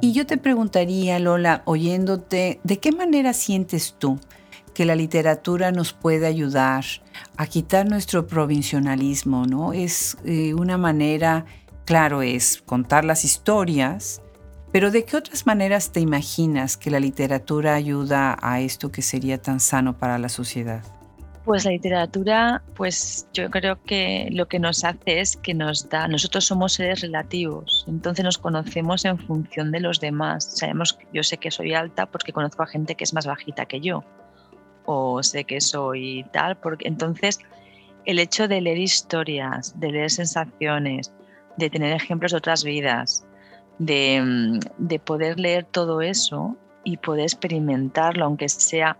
Y 0.00 0.14
yo 0.14 0.24
te 0.24 0.38
preguntaría, 0.38 1.18
Lola, 1.18 1.60
oyéndote, 1.66 2.58
¿de 2.64 2.78
qué 2.78 2.90
manera 2.90 3.34
sientes 3.34 3.96
tú 3.98 4.18
que 4.72 4.86
la 4.86 4.94
literatura 4.94 5.72
nos 5.72 5.92
puede 5.92 6.26
ayudar 6.26 6.86
a 7.36 7.46
quitar 7.46 7.86
nuestro 7.86 8.26
provincialismo, 8.26 9.44
¿no? 9.44 9.74
Es 9.74 10.16
eh, 10.24 10.54
una 10.54 10.78
manera, 10.78 11.44
claro, 11.84 12.22
es 12.22 12.62
contar 12.64 13.04
las 13.04 13.26
historias, 13.26 14.22
pero 14.72 14.90
¿de 14.90 15.04
qué 15.04 15.18
otras 15.18 15.44
maneras 15.44 15.92
te 15.92 16.00
imaginas 16.00 16.78
que 16.78 16.90
la 16.90 16.98
literatura 16.98 17.74
ayuda 17.74 18.38
a 18.40 18.60
esto 18.60 18.90
que 18.90 19.02
sería 19.02 19.36
tan 19.36 19.60
sano 19.60 19.98
para 19.98 20.16
la 20.16 20.30
sociedad? 20.30 20.82
Pues 21.44 21.66
la 21.66 21.72
literatura, 21.72 22.62
pues 22.74 23.28
yo 23.34 23.50
creo 23.50 23.82
que 23.82 24.28
lo 24.32 24.48
que 24.48 24.58
nos 24.58 24.82
hace 24.82 25.20
es 25.20 25.36
que 25.36 25.52
nos 25.52 25.90
da, 25.90 26.08
nosotros 26.08 26.46
somos 26.46 26.72
seres 26.72 27.02
relativos, 27.02 27.84
entonces 27.86 28.24
nos 28.24 28.38
conocemos 28.38 29.04
en 29.04 29.18
función 29.18 29.70
de 29.70 29.80
los 29.80 30.00
demás. 30.00 30.56
Sabemos, 30.56 30.98
yo 31.12 31.22
sé 31.22 31.36
que 31.36 31.50
soy 31.50 31.74
alta 31.74 32.06
porque 32.06 32.32
conozco 32.32 32.62
a 32.62 32.66
gente 32.66 32.94
que 32.94 33.04
es 33.04 33.12
más 33.12 33.26
bajita 33.26 33.66
que 33.66 33.80
yo, 33.80 34.04
o 34.86 35.22
sé 35.22 35.44
que 35.44 35.60
soy 35.60 36.24
tal, 36.32 36.56
porque 36.56 36.88
entonces 36.88 37.38
el 38.06 38.20
hecho 38.20 38.48
de 38.48 38.62
leer 38.62 38.78
historias, 38.78 39.78
de 39.78 39.92
leer 39.92 40.10
sensaciones, 40.10 41.12
de 41.58 41.68
tener 41.68 41.92
ejemplos 41.92 42.32
de 42.32 42.38
otras 42.38 42.64
vidas, 42.64 43.26
de, 43.78 44.60
de 44.78 44.98
poder 44.98 45.38
leer 45.38 45.64
todo 45.64 46.00
eso 46.00 46.56
y 46.84 46.96
poder 46.96 47.24
experimentarlo, 47.24 48.24
aunque 48.24 48.48
sea 48.48 48.96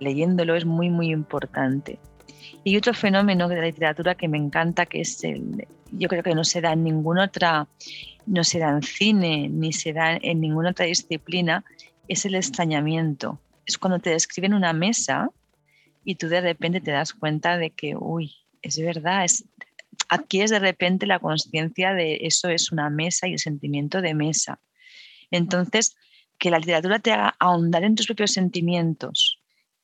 leyéndolo 0.00 0.54
es 0.54 0.64
muy, 0.64 0.90
muy 0.90 1.10
importante. 1.10 1.98
Y 2.64 2.76
otro 2.76 2.94
fenómeno 2.94 3.48
de 3.48 3.56
la 3.56 3.62
literatura 3.62 4.14
que 4.14 4.28
me 4.28 4.38
encanta, 4.38 4.86
que 4.86 5.00
es 5.00 5.22
el, 5.24 5.66
yo 5.92 6.08
creo 6.08 6.22
que 6.22 6.34
no 6.34 6.44
se 6.44 6.60
da 6.60 6.72
en 6.72 6.84
ninguna 6.84 7.24
otra, 7.24 7.68
no 8.26 8.44
se 8.44 8.58
da 8.58 8.70
en 8.70 8.82
cine, 8.82 9.48
ni 9.48 9.72
se 9.72 9.92
da 9.92 10.16
en 10.16 10.40
ninguna 10.40 10.70
otra 10.70 10.86
disciplina, 10.86 11.64
es 12.08 12.24
el 12.24 12.34
extrañamiento. 12.34 13.40
Es 13.66 13.78
cuando 13.78 13.98
te 13.98 14.10
describen 14.10 14.54
una 14.54 14.72
mesa 14.72 15.30
y 16.04 16.16
tú 16.16 16.28
de 16.28 16.40
repente 16.40 16.80
te 16.80 16.90
das 16.90 17.12
cuenta 17.12 17.56
de 17.56 17.70
que, 17.70 17.96
uy, 17.96 18.34
es 18.62 18.78
verdad, 18.78 19.24
es, 19.24 19.44
adquieres 20.08 20.50
de 20.50 20.58
repente 20.58 21.06
la 21.06 21.18
conciencia 21.18 21.94
de 21.94 22.20
eso 22.22 22.48
es 22.48 22.72
una 22.72 22.90
mesa 22.90 23.26
y 23.26 23.32
el 23.32 23.38
sentimiento 23.38 24.00
de 24.00 24.14
mesa. 24.14 24.60
Entonces, 25.30 25.96
que 26.38 26.50
la 26.50 26.58
literatura 26.58 26.98
te 26.98 27.12
haga 27.12 27.34
ahondar 27.38 27.84
en 27.84 27.94
tus 27.94 28.06
propios 28.06 28.32
sentimientos, 28.32 29.35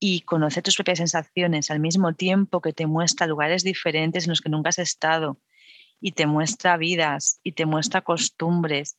y 0.04 0.22
conocer 0.22 0.64
tus 0.64 0.74
propias 0.74 0.98
sensaciones 0.98 1.70
al 1.70 1.78
mismo 1.78 2.12
tiempo 2.12 2.60
que 2.60 2.72
te 2.72 2.88
muestra 2.88 3.28
lugares 3.28 3.62
diferentes 3.62 4.24
en 4.24 4.30
los 4.30 4.40
que 4.40 4.48
nunca 4.48 4.70
has 4.70 4.80
estado 4.80 5.38
y 6.00 6.10
te 6.10 6.26
muestra 6.26 6.76
vidas 6.76 7.38
y 7.44 7.52
te 7.52 7.66
muestra 7.66 8.00
costumbres. 8.00 8.96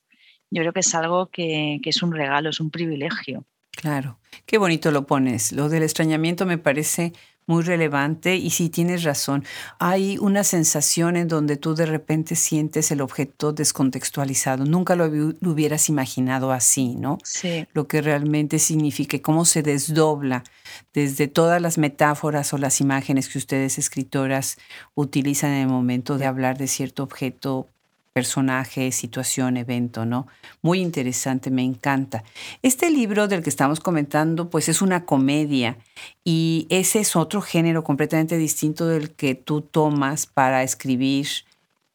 Yo 0.48 0.62
creo 0.62 0.72
que 0.72 0.80
es 0.80 0.94
algo 0.94 1.26
que, 1.26 1.78
que 1.82 1.90
es 1.90 2.02
un 2.02 2.10
regalo, 2.12 2.48
es 2.48 2.58
un 2.58 2.70
privilegio. 2.70 3.44
Claro, 3.72 4.18
qué 4.46 4.56
bonito 4.56 4.90
lo 4.92 5.06
pones. 5.06 5.52
Lo 5.52 5.68
del 5.68 5.82
extrañamiento 5.82 6.46
me 6.46 6.56
parece 6.56 7.12
muy 7.46 7.62
relevante 7.62 8.36
y 8.36 8.50
sí 8.50 8.68
tienes 8.68 9.02
razón. 9.02 9.44
Hay 9.78 10.18
una 10.18 10.44
sensación 10.44 11.16
en 11.16 11.28
donde 11.28 11.56
tú 11.56 11.74
de 11.74 11.86
repente 11.86 12.36
sientes 12.36 12.90
el 12.90 13.00
objeto 13.00 13.52
descontextualizado. 13.52 14.64
Nunca 14.64 14.96
lo, 14.96 15.06
hubieras 15.06 15.88
imaginado 15.88 16.52
así, 16.52 16.94
¿no? 16.96 17.18
Sí. 17.22 17.66
Lo 17.72 17.86
que 17.86 18.00
realmente 18.00 18.58
significa, 18.58 19.18
cómo 19.20 19.44
se 19.44 19.62
desdobla 19.62 20.44
desde 20.92 21.28
todas 21.28 21.60
las 21.60 21.78
metáforas 21.78 22.52
o 22.52 22.58
las 22.58 22.80
imágenes 22.80 23.28
que 23.28 23.38
ustedes 23.38 23.78
escritoras 23.78 24.56
utilizan 24.94 25.50
en 25.50 25.62
el 25.62 25.68
momento 25.68 26.18
de 26.18 26.26
hablar 26.26 26.58
de 26.58 26.66
cierto 26.66 27.02
objeto 27.02 27.68
personaje, 28.14 28.92
situación, 28.92 29.56
evento, 29.56 30.06
¿no? 30.06 30.28
Muy 30.62 30.80
interesante, 30.80 31.50
me 31.50 31.62
encanta. 31.62 32.22
Este 32.62 32.88
libro 32.88 33.26
del 33.26 33.42
que 33.42 33.50
estamos 33.50 33.80
comentando, 33.80 34.48
pues 34.48 34.68
es 34.68 34.80
una 34.80 35.04
comedia 35.04 35.76
y 36.22 36.66
ese 36.70 37.00
es 37.00 37.16
otro 37.16 37.42
género 37.42 37.82
completamente 37.82 38.38
distinto 38.38 38.86
del 38.86 39.10
que 39.10 39.34
tú 39.34 39.62
tomas 39.62 40.26
para 40.26 40.62
escribir 40.62 41.26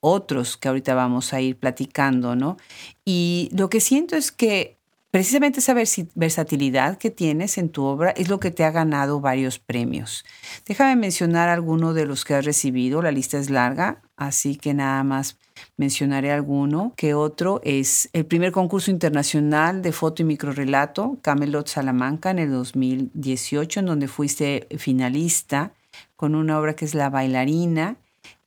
otros 0.01 0.57
que 0.57 0.67
ahorita 0.67 0.93
vamos 0.93 1.33
a 1.33 1.39
ir 1.39 1.57
platicando, 1.57 2.35
¿no? 2.35 2.57
Y 3.05 3.49
lo 3.53 3.69
que 3.69 3.79
siento 3.79 4.17
es 4.17 4.33
que 4.33 4.78
precisamente 5.11 5.59
esa 5.59 5.75
versatilidad 6.15 6.97
que 6.97 7.09
tienes 7.09 7.57
en 7.57 7.69
tu 7.69 7.83
obra 7.83 8.11
es 8.11 8.29
lo 8.29 8.39
que 8.39 8.51
te 8.51 8.63
ha 8.63 8.71
ganado 8.71 9.19
varios 9.19 9.59
premios. 9.59 10.25
Déjame 10.65 10.95
mencionar 10.95 11.49
alguno 11.49 11.93
de 11.93 12.05
los 12.05 12.25
que 12.25 12.35
has 12.35 12.45
recibido, 12.45 13.01
la 13.01 13.11
lista 13.11 13.37
es 13.37 13.49
larga, 13.49 14.01
así 14.15 14.55
que 14.55 14.73
nada 14.73 15.03
más 15.03 15.37
Mencionaré 15.77 16.31
alguno, 16.31 16.93
que 16.95 17.13
otro 17.13 17.61
es 17.63 18.09
el 18.13 18.25
primer 18.25 18.51
concurso 18.51 18.91
internacional 18.91 19.81
de 19.81 19.91
foto 19.91 20.21
y 20.21 20.25
microrelato, 20.25 21.17
Camelot 21.21 21.67
Salamanca, 21.67 22.31
en 22.31 22.39
el 22.39 22.51
2018, 22.51 23.81
en 23.81 23.85
donde 23.85 24.07
fuiste 24.07 24.67
finalista 24.77 25.73
con 26.15 26.35
una 26.35 26.59
obra 26.59 26.75
que 26.75 26.85
es 26.85 26.95
La 26.95 27.09
bailarina. 27.09 27.97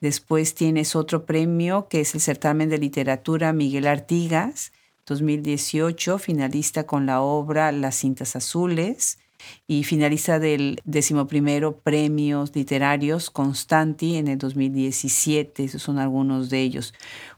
Después 0.01 0.55
tienes 0.55 0.95
otro 0.95 1.25
premio 1.25 1.89
que 1.89 2.01
es 2.01 2.15
el 2.15 2.21
certamen 2.21 2.69
de 2.69 2.79
literatura 2.79 3.53
Miguel 3.53 3.87
Artigas, 3.87 4.73
2018, 5.07 6.19
finalista 6.19 6.87
con 6.87 7.07
la 7.07 7.21
obra 7.21 7.73
Las 7.73 7.97
cintas 7.97 8.37
azules 8.37 9.19
y 9.67 9.85
finalista 9.85 10.39
del 10.39 10.81
decimoprimero 10.85 11.77
Premios 11.79 12.55
Literarios 12.55 13.31
Constanti 13.31 14.17
en 14.17 14.29
el 14.29 14.39
2017. 14.39 15.65
Esos 15.65 15.83
son 15.83 15.99
algunos 15.99 16.51
de 16.51 16.61
ellos. 16.61 16.95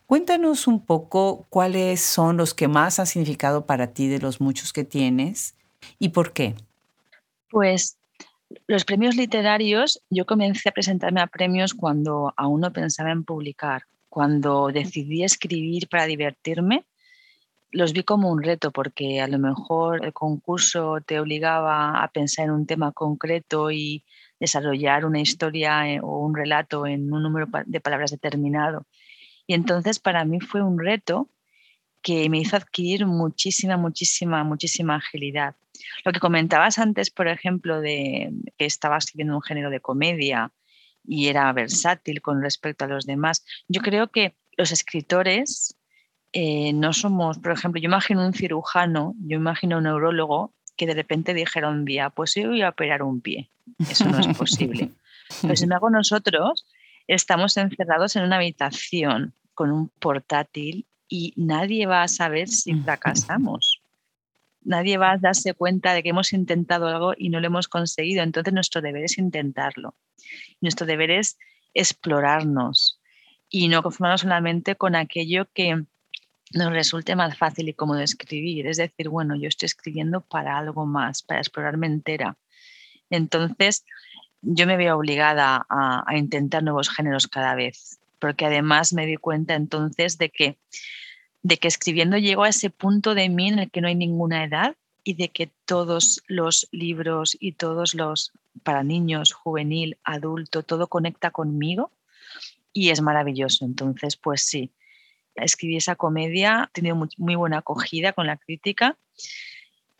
Cuéntanos 0.06 0.66
un 0.66 0.84
poco 0.84 1.46
cuáles 1.48 2.00
son 2.00 2.36
los 2.36 2.52
que 2.52 2.68
más 2.68 2.98
han 2.98 3.06
significado 3.06 3.64
para 3.64 3.88
ti 3.88 4.08
de 4.08 4.18
los 4.18 4.40
muchos 4.40 4.72
que 4.72 4.84
tienes 4.84 5.54
y 5.98 6.10
por 6.10 6.32
qué. 6.32 6.54
Pues 7.50 7.96
los 8.66 8.84
premios 8.84 9.16
literarios, 9.16 10.00
yo 10.10 10.26
comencé 10.26 10.68
a 10.68 10.72
presentarme 10.72 11.20
a 11.20 11.26
premios 11.26 11.74
cuando 11.74 12.34
aún 12.36 12.60
no 12.60 12.72
pensaba 12.72 13.10
en 13.10 13.24
publicar. 13.24 13.84
Cuando 14.08 14.68
decidí 14.68 15.24
escribir 15.24 15.88
para 15.88 16.06
divertirme, 16.06 16.84
los 17.74 17.92
vi 17.92 18.04
como 18.04 18.30
un 18.30 18.42
reto 18.42 18.70
porque 18.70 19.20
a 19.20 19.26
lo 19.26 19.38
mejor 19.38 20.04
el 20.04 20.12
concurso 20.12 20.98
te 21.04 21.18
obligaba 21.18 22.02
a 22.02 22.08
pensar 22.08 22.46
en 22.46 22.52
un 22.52 22.66
tema 22.66 22.92
concreto 22.92 23.70
y 23.72 24.04
desarrollar 24.38 25.04
una 25.04 25.20
historia 25.20 25.88
eh, 25.90 26.00
o 26.00 26.20
un 26.20 26.34
relato 26.36 26.86
en 26.86 27.12
un 27.12 27.22
número 27.22 27.48
de 27.66 27.80
palabras 27.80 28.12
determinado. 28.12 28.86
Y 29.46 29.54
entonces 29.54 29.98
para 29.98 30.24
mí 30.24 30.40
fue 30.40 30.62
un 30.62 30.78
reto 30.78 31.28
que 32.00 32.28
me 32.30 32.38
hizo 32.38 32.56
adquirir 32.56 33.06
muchísima, 33.06 33.76
muchísima, 33.76 34.44
muchísima 34.44 34.96
agilidad. 34.96 35.56
Lo 36.04 36.12
que 36.12 36.20
comentabas 36.20 36.78
antes, 36.78 37.10
por 37.10 37.26
ejemplo, 37.26 37.80
de 37.80 38.30
que 38.56 38.66
estaba 38.66 38.98
escribiendo 38.98 39.34
un 39.34 39.42
género 39.42 39.70
de 39.70 39.80
comedia 39.80 40.52
y 41.04 41.26
era 41.26 41.52
versátil 41.52 42.22
con 42.22 42.40
respecto 42.40 42.84
a 42.84 42.88
los 42.88 43.04
demás, 43.04 43.44
yo 43.66 43.80
creo 43.80 44.08
que 44.08 44.36
los 44.56 44.70
escritores 44.70 45.76
eh, 46.36 46.72
no 46.72 46.92
somos, 46.92 47.38
por 47.38 47.52
ejemplo, 47.52 47.80
yo 47.80 47.86
imagino 47.86 48.26
un 48.26 48.34
cirujano, 48.34 49.14
yo 49.20 49.36
imagino 49.36 49.78
un 49.78 49.84
neurólogo 49.84 50.52
que 50.76 50.84
de 50.84 50.94
repente 50.94 51.32
dijera 51.32 51.68
un 51.68 51.84
día, 51.84 52.10
pues 52.10 52.34
yo 52.34 52.48
voy 52.48 52.62
a 52.62 52.70
operar 52.70 53.04
un 53.04 53.20
pie. 53.20 53.50
Eso 53.88 54.04
no 54.06 54.18
es 54.18 54.26
posible. 54.36 54.90
Pero 55.42 55.54
sin 55.54 55.66
embargo, 55.66 55.90
nosotros 55.90 56.66
estamos 57.06 57.56
encerrados 57.56 58.16
en 58.16 58.24
una 58.24 58.36
habitación 58.36 59.32
con 59.54 59.70
un 59.70 59.90
portátil 60.00 60.86
y 61.08 61.34
nadie 61.36 61.86
va 61.86 62.02
a 62.02 62.08
saber 62.08 62.48
si 62.48 62.74
fracasamos. 62.74 63.80
Nadie 64.60 64.98
va 64.98 65.12
a 65.12 65.18
darse 65.18 65.54
cuenta 65.54 65.94
de 65.94 66.02
que 66.02 66.08
hemos 66.08 66.32
intentado 66.32 66.88
algo 66.88 67.14
y 67.16 67.28
no 67.28 67.38
lo 67.38 67.46
hemos 67.46 67.68
conseguido. 67.68 68.24
Entonces 68.24 68.52
nuestro 68.52 68.82
deber 68.82 69.04
es 69.04 69.18
intentarlo. 69.18 69.94
Nuestro 70.60 70.84
deber 70.84 71.12
es 71.12 71.38
explorarnos 71.74 73.00
y 73.48 73.68
no 73.68 73.84
conformarnos 73.84 74.22
solamente 74.22 74.74
con 74.74 74.96
aquello 74.96 75.46
que 75.54 75.84
nos 76.54 76.72
resulte 76.72 77.16
más 77.16 77.36
fácil 77.36 77.68
y 77.68 77.74
cómodo 77.74 78.00
escribir. 78.00 78.66
Es 78.66 78.76
decir, 78.76 79.08
bueno, 79.08 79.34
yo 79.36 79.48
estoy 79.48 79.66
escribiendo 79.66 80.20
para 80.20 80.56
algo 80.56 80.86
más, 80.86 81.22
para 81.22 81.40
explorarme 81.40 81.86
entera. 81.86 82.36
Entonces, 83.10 83.84
yo 84.40 84.66
me 84.66 84.76
veo 84.76 84.96
obligada 84.96 85.66
a, 85.68 86.16
intentar 86.16 86.62
nuevos 86.62 86.88
géneros 86.90 87.26
cada 87.26 87.54
vez, 87.54 87.98
porque 88.18 88.46
además 88.46 88.92
me 88.92 89.06
di 89.06 89.16
cuenta 89.16 89.54
entonces 89.54 90.18
de 90.18 90.30
que, 90.30 90.56
de 91.42 91.56
que 91.56 91.68
escribiendo 91.68 92.18
llego 92.18 92.44
a 92.44 92.50
ese 92.50 92.70
punto 92.70 93.14
de 93.14 93.28
mí 93.28 93.48
en 93.48 93.58
el 93.58 93.70
que 93.70 93.80
no 93.80 93.88
hay 93.88 93.94
ninguna 93.94 94.44
edad 94.44 94.76
y 95.02 95.14
de 95.14 95.28
que 95.28 95.50
todos 95.66 96.22
los 96.28 96.68
libros 96.70 97.36
y 97.40 97.52
todos 97.52 97.94
los 97.94 98.32
para 98.62 98.82
niños, 98.84 99.32
juvenil, 99.32 99.98
adulto, 100.04 100.62
todo 100.62 100.86
conecta 100.86 101.30
conmigo 101.30 101.90
y 102.72 102.90
es 102.90 103.00
maravilloso. 103.00 103.64
Entonces, 103.64 104.16
pues 104.16 104.42
sí, 104.42 104.70
escribí 105.36 105.76
esa 105.76 105.96
comedia, 105.96 106.64
ha 106.64 106.66
tenido 106.68 106.96
muy, 107.16 107.34
buena 107.34 107.58
acogida 107.58 108.12
con 108.12 108.26
la 108.26 108.36
crítica. 108.36 108.96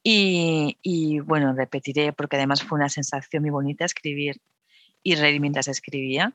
Y, 0.03 0.77
y, 0.83 1.21
bueno, 1.21 1.55
repetiré 1.55 2.13
porque 2.13 2.37
además 2.37 2.63
fue 2.63 2.77
una 2.77 2.89
sensación 2.89 3.43
muy 3.43 3.51
bonita 3.51 3.85
escribir 3.85 4.41
y 5.03 5.15
reír 5.15 5.41
mientras 5.41 5.69
escribía. 5.69 6.35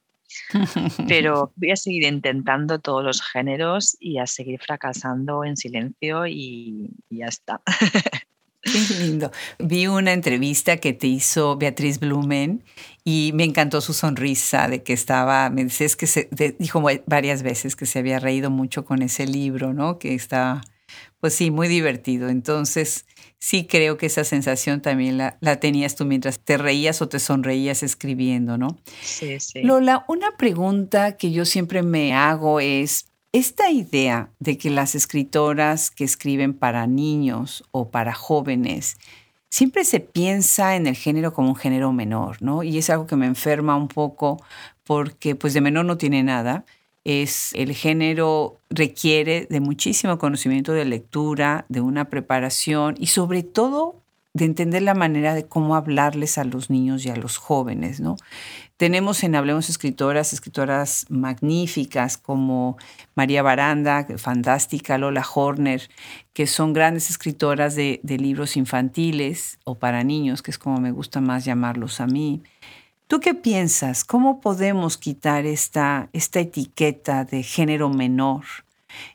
Pero 1.08 1.52
voy 1.56 1.72
a 1.72 1.76
seguir 1.76 2.04
intentando 2.04 2.80
todos 2.80 3.04
los 3.04 3.22
géneros 3.22 3.98
y 4.00 4.20
a 4.20 4.28
seguir 4.28 4.60
fracasando 4.60 5.44
en 5.44 5.58
silencio 5.58 6.28
y, 6.28 6.92
y 7.10 7.18
ya 7.18 7.26
está. 7.26 7.62
Qué 8.62 8.80
lindo. 9.00 9.32
Vi 9.58 9.88
una 9.88 10.12
entrevista 10.12 10.78
que 10.78 10.94
te 10.94 11.08
hizo 11.08 11.58
Beatriz 11.58 12.00
Blumen 12.00 12.64
y 13.12 13.32
me 13.34 13.44
encantó 13.44 13.82
su 13.82 13.94
sonrisa 13.94 14.68
de 14.68 14.84
que 14.84 14.94
estaba, 14.94 15.50
me 15.50 15.64
dices 15.64 15.96
que 15.96 16.06
se, 16.06 16.30
dijo 16.60 16.84
varias 17.08 17.42
veces 17.42 17.76
que 17.76 17.88
se 17.88 17.98
había 17.98 18.20
reído 18.20 18.52
mucho 18.52 18.86
con 18.86 19.02
ese 19.02 19.26
libro, 19.26 19.74
¿no? 19.74 19.98
Que 19.98 20.14
está, 20.14 20.62
pues 21.20 21.34
sí, 21.34 21.50
muy 21.50 21.68
divertido. 21.68 22.30
Entonces, 22.30 23.08
sí 23.40 23.66
creo 23.66 23.98
que 23.98 24.06
esa 24.06 24.24
sensación 24.24 24.84
también 24.84 25.18
la, 25.18 25.40
la 25.42 25.60
tenías 25.60 25.96
tú 25.96 26.06
mientras 26.06 26.40
te 26.40 26.60
reías 26.60 27.02
o 27.02 27.10
te 27.10 27.18
sonreías 27.18 27.82
escribiendo, 27.82 28.60
¿no? 28.60 28.78
Sí, 29.02 29.40
sí. 29.40 29.64
Lola, 29.64 30.06
una 30.08 30.38
pregunta 30.38 31.18
que 31.18 31.32
yo 31.32 31.46
siempre 31.46 31.82
me 31.82 32.14
hago 32.14 32.60
es, 32.60 33.08
esta 33.32 33.72
idea 33.72 34.32
de 34.40 34.60
que 34.60 34.70
las 34.70 34.94
escritoras 34.94 35.90
que 35.90 36.04
escriben 36.04 36.54
para 36.54 36.86
niños 36.86 37.64
o 37.72 37.90
para 37.90 38.14
jóvenes 38.14 38.98
siempre 39.50 39.84
se 39.86 40.00
piensa 40.00 40.76
en 40.76 40.88
el 40.88 40.96
género 40.96 41.34
como 41.34 41.50
un 41.50 41.56
género 41.56 41.92
menor, 41.94 42.42
¿no? 42.42 42.64
Y 42.64 42.78
es 42.78 42.90
algo 42.90 43.08
que 43.08 43.16
me 43.16 43.26
enferma 43.26 43.76
un 43.76 43.88
poco 43.88 44.44
porque 44.84 45.36
pues 45.36 45.54
de 45.54 45.62
menor 45.62 45.86
no 45.86 45.98
tiene 45.98 46.24
nada. 46.24 46.66
Es 47.04 47.54
el 47.54 47.74
género 47.74 48.62
requiere 48.70 49.48
de 49.50 49.60
muchísimo 49.62 50.18
conocimiento 50.20 50.74
de 50.74 50.86
lectura, 50.86 51.66
de 51.70 51.82
una 51.82 52.10
preparación 52.10 52.96
y 53.00 53.08
sobre 53.08 53.44
todo 53.44 53.99
de 54.34 54.46
entender 54.46 54.84
la 54.84 54.94
manera 54.94 55.34
de 55.34 55.48
cómo 55.48 55.76
hablarles 55.76 56.38
a 56.38 56.44
los 56.44 56.70
niños 56.70 57.06
y 57.06 57.10
a 57.10 57.16
los 57.16 57.38
jóvenes, 57.38 58.00
¿no? 58.00 58.16
Tenemos 58.78 59.24
en 59.24 59.36
Hablemos 59.36 59.70
Escritoras, 59.70 60.32
escritoras 60.32 61.06
magníficas 61.10 62.18
como 62.18 62.78
María 63.16 63.42
Baranda, 63.42 64.08
fantástica, 64.18 64.98
Lola 64.98 65.26
Horner, 65.34 65.90
que 66.32 66.48
son 66.48 66.74
grandes 66.74 67.10
escritoras 67.10 67.76
de, 67.76 68.00
libros 68.04 68.56
infantiles 68.56 69.60
o 69.66 69.76
para 69.76 70.04
niños, 70.04 70.42
que 70.42 70.52
es 70.52 70.58
como 70.58 70.80
me 70.80 70.92
gusta 70.92 71.20
más 71.20 71.44
llamarlos 71.44 72.00
a 72.00 72.08
mí. 72.08 72.42
¿Tú 73.08 73.20
qué 73.20 73.34
piensas? 73.34 74.06
¿Cómo 74.06 74.40
podemos 74.40 74.98
quitar 74.98 75.46
esta, 75.46 76.10
esta 76.14 76.40
etiqueta 76.40 77.26
de 77.26 77.42
género 77.44 77.90
menor? 77.90 78.46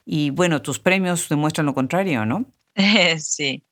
Y 0.04 0.30
bueno, 0.30 0.60
tus 0.60 0.80
premios 0.80 1.28
demuestran 1.28 1.66
lo 1.66 1.74
contrario, 1.74 2.26
¿no? 2.26 2.44
Sí, 3.18 3.62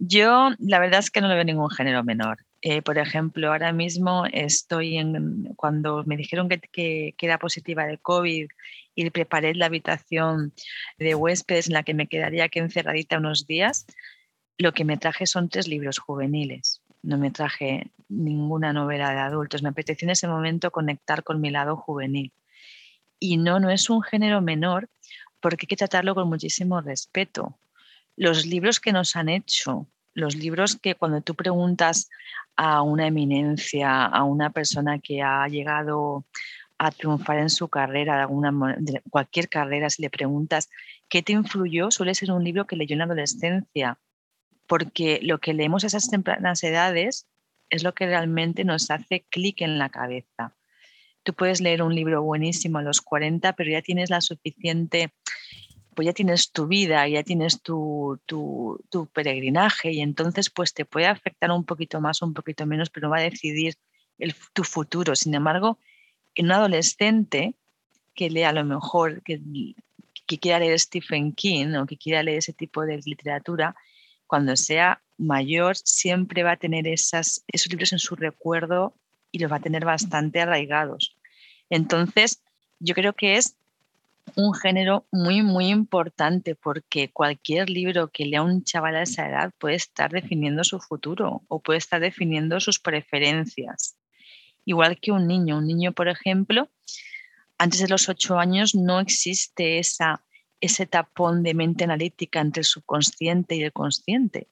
yo 0.00 0.50
la 0.58 0.78
verdad 0.80 1.00
es 1.00 1.10
que 1.10 1.20
no 1.20 1.28
le 1.28 1.34
veo 1.34 1.44
ningún 1.44 1.70
género 1.70 2.02
menor. 2.02 2.38
Eh, 2.62 2.80
por 2.80 2.98
ejemplo, 2.98 3.48
ahora 3.48 3.72
mismo 3.72 4.24
estoy 4.32 4.96
en, 4.96 5.54
cuando 5.56 6.04
me 6.04 6.16
dijeron 6.16 6.48
que, 6.48 6.58
que, 6.58 7.14
era 7.20 7.38
positiva 7.38 7.86
de 7.86 7.98
COVID 7.98 8.48
y 8.94 9.10
preparé 9.10 9.54
la 9.54 9.66
habitación 9.66 10.52
de 10.98 11.14
huéspedes 11.14 11.68
en 11.68 11.74
la 11.74 11.82
que 11.82 11.94
me 11.94 12.06
quedaría 12.06 12.44
aquí 12.44 12.58
encerradita 12.58 13.18
unos 13.18 13.46
días, 13.46 13.86
lo 14.58 14.72
que 14.72 14.84
me 14.84 14.96
traje 14.96 15.26
son 15.26 15.50
tres 15.50 15.68
libros 15.68 15.98
juveniles. 15.98 16.82
No 17.02 17.18
me 17.18 17.30
traje 17.30 17.90
ninguna 18.08 18.72
novela 18.72 19.10
de 19.10 19.18
adultos. 19.18 19.62
Me 19.62 19.68
apeteció 19.68 20.06
en 20.06 20.10
ese 20.10 20.28
momento 20.28 20.70
conectar 20.70 21.22
con 21.22 21.40
mi 21.42 21.50
lado 21.50 21.76
juvenil. 21.76 22.32
Y 23.18 23.36
no, 23.36 23.60
no 23.60 23.70
es 23.70 23.90
un 23.90 24.02
género 24.02 24.40
menor 24.40 24.88
porque 25.40 25.64
hay 25.64 25.68
que 25.68 25.76
tratarlo 25.76 26.14
con 26.14 26.28
muchísimo 26.28 26.80
respeto. 26.80 27.58
Los 28.20 28.46
libros 28.46 28.80
que 28.80 28.92
nos 28.92 29.16
han 29.16 29.28
hecho 29.28 29.88
los 30.14 30.36
libros 30.36 30.76
que 30.76 30.94
cuando 30.94 31.20
tú 31.20 31.34
preguntas 31.34 32.08
a 32.56 32.82
una 32.82 33.06
eminencia, 33.06 34.04
a 34.04 34.24
una 34.24 34.50
persona 34.50 34.98
que 34.98 35.22
ha 35.22 35.46
llegado 35.48 36.24
a 36.78 36.90
triunfar 36.90 37.38
en 37.38 37.50
su 37.50 37.68
carrera, 37.68 38.28
cualquier 39.10 39.48
carrera, 39.48 39.90
si 39.90 40.02
le 40.02 40.10
preguntas 40.10 40.68
qué 41.08 41.22
te 41.22 41.32
influyó, 41.32 41.90
suele 41.90 42.14
ser 42.14 42.32
un 42.32 42.42
libro 42.42 42.66
que 42.66 42.76
leyó 42.76 42.94
en 42.94 42.98
la 42.98 43.04
adolescencia, 43.04 43.98
porque 44.66 45.20
lo 45.22 45.38
que 45.38 45.54
leemos 45.54 45.84
a 45.84 45.88
esas 45.88 46.08
tempranas 46.08 46.62
edades 46.64 47.26
es 47.68 47.82
lo 47.82 47.94
que 47.94 48.06
realmente 48.06 48.64
nos 48.64 48.90
hace 48.90 49.24
clic 49.30 49.60
en 49.60 49.78
la 49.78 49.90
cabeza. 49.90 50.54
Tú 51.22 51.34
puedes 51.34 51.60
leer 51.60 51.82
un 51.82 51.94
libro 51.94 52.22
buenísimo 52.22 52.78
a 52.78 52.82
los 52.82 53.00
40, 53.02 53.52
pero 53.52 53.70
ya 53.70 53.82
tienes 53.82 54.08
la 54.08 54.22
suficiente 54.22 55.12
pues 56.00 56.06
ya 56.06 56.12
tienes 56.14 56.50
tu 56.50 56.66
vida, 56.66 57.06
ya 57.08 57.22
tienes 57.22 57.60
tu, 57.60 58.18
peregrinaje 59.12 59.92
y 59.92 60.00
entonces 60.00 60.48
pues 60.48 60.72
te 60.72 60.86
puede 60.86 61.04
afectar 61.04 61.50
un 61.50 61.66
poquito 61.66 62.00
más 62.00 62.22
un 62.22 62.32
poquito 62.32 62.64
menos, 62.64 62.88
pero 62.88 63.10
va 63.10 63.18
a 63.18 63.20
decidir 63.20 63.74
tu 64.54 64.64
futuro. 64.64 65.14
Sin 65.14 65.34
embargo, 65.34 65.78
en 66.34 66.46
un 66.46 66.52
adolescente 66.52 67.54
que 68.14 68.30
lea 68.30 68.48
a 68.48 68.54
lo 68.54 68.64
mejor, 68.64 69.22
que, 69.22 69.42
que 70.26 70.38
quiera 70.38 70.58
leer 70.60 70.80
Stephen 70.80 71.34
King 71.34 71.74
o 71.74 71.84
que 71.84 71.98
quiera 71.98 72.22
leer 72.22 72.38
ese 72.38 72.54
tipo 72.54 72.86
de 72.86 72.98
literatura, 73.04 73.76
cuando 74.26 74.56
sea 74.56 75.02
mayor 75.18 75.76
siempre 75.76 76.44
va 76.44 76.52
a 76.52 76.56
tener 76.56 76.86
esas, 76.86 77.44
esos 77.46 77.70
libros 77.70 77.92
en 77.92 77.98
su 77.98 78.16
recuerdo 78.16 78.94
y 79.32 79.38
los 79.38 79.52
va 79.52 79.56
a 79.56 79.60
tener 79.60 79.84
bastante 79.84 80.40
arraigados. 80.40 81.14
Entonces, 81.68 82.42
yo 82.78 82.94
creo 82.94 83.12
que 83.12 83.36
es 83.36 83.58
un 84.36 84.54
género 84.54 85.06
muy, 85.10 85.42
muy 85.42 85.68
importante 85.68 86.54
porque 86.54 87.10
cualquier 87.10 87.70
libro 87.70 88.08
que 88.08 88.26
lea 88.26 88.42
un 88.42 88.64
chaval 88.64 88.96
a 88.96 89.02
esa 89.02 89.28
edad 89.28 89.52
puede 89.58 89.76
estar 89.76 90.10
definiendo 90.10 90.64
su 90.64 90.78
futuro 90.80 91.42
o 91.48 91.60
puede 91.60 91.78
estar 91.78 92.00
definiendo 92.00 92.60
sus 92.60 92.78
preferencias. 92.78 93.96
Igual 94.64 94.98
que 95.00 95.12
un 95.12 95.26
niño. 95.26 95.58
Un 95.58 95.66
niño, 95.66 95.92
por 95.92 96.08
ejemplo, 96.08 96.68
antes 97.58 97.80
de 97.80 97.88
los 97.88 98.08
ocho 98.08 98.38
años 98.38 98.74
no 98.74 99.00
existe 99.00 99.78
esa, 99.78 100.22
ese 100.60 100.86
tapón 100.86 101.42
de 101.42 101.54
mente 101.54 101.84
analítica 101.84 102.40
entre 102.40 102.60
el 102.60 102.66
subconsciente 102.66 103.56
y 103.56 103.62
el 103.62 103.72
consciente. 103.72 104.48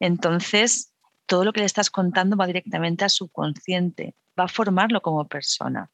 Entonces, 0.00 0.92
todo 1.26 1.44
lo 1.44 1.52
que 1.52 1.60
le 1.60 1.66
estás 1.66 1.90
contando 1.90 2.36
va 2.36 2.46
directamente 2.46 3.04
al 3.04 3.10
subconsciente, 3.10 4.14
va 4.38 4.44
a 4.44 4.48
formarlo 4.48 5.00
como 5.00 5.26
persona 5.26 5.90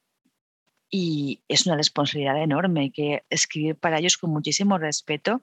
y 0.91 1.39
es 1.47 1.65
una 1.65 1.77
responsabilidad 1.77 2.41
enorme. 2.43 2.91
Que 2.91 3.23
escribir 3.29 3.75
para 3.75 3.97
ellos 3.97 4.17
con 4.17 4.29
muchísimo 4.29 4.77
respeto 4.77 5.41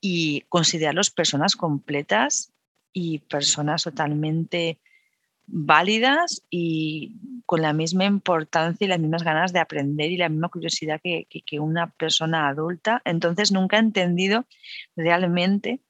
y 0.00 0.42
considerarlos 0.48 1.10
personas 1.10 1.56
completas 1.56 2.52
y 2.92 3.18
personas 3.18 3.82
totalmente 3.82 4.78
válidas 5.52 6.42
y 6.48 7.16
con 7.44 7.62
la 7.62 7.72
misma 7.72 8.04
importancia 8.04 8.84
y 8.84 8.88
las 8.88 9.00
mismas 9.00 9.24
ganas 9.24 9.52
de 9.52 9.58
aprender 9.58 10.10
y 10.12 10.16
la 10.16 10.28
misma 10.28 10.48
curiosidad 10.48 11.00
que, 11.02 11.26
que, 11.26 11.58
una 11.58 11.90
persona 11.90 12.48
adulta. 12.48 13.02
Entonces 13.04 13.50
nunca 13.50 13.76
he 13.76 13.80
entendido 13.80 14.46
realmente 14.94 15.80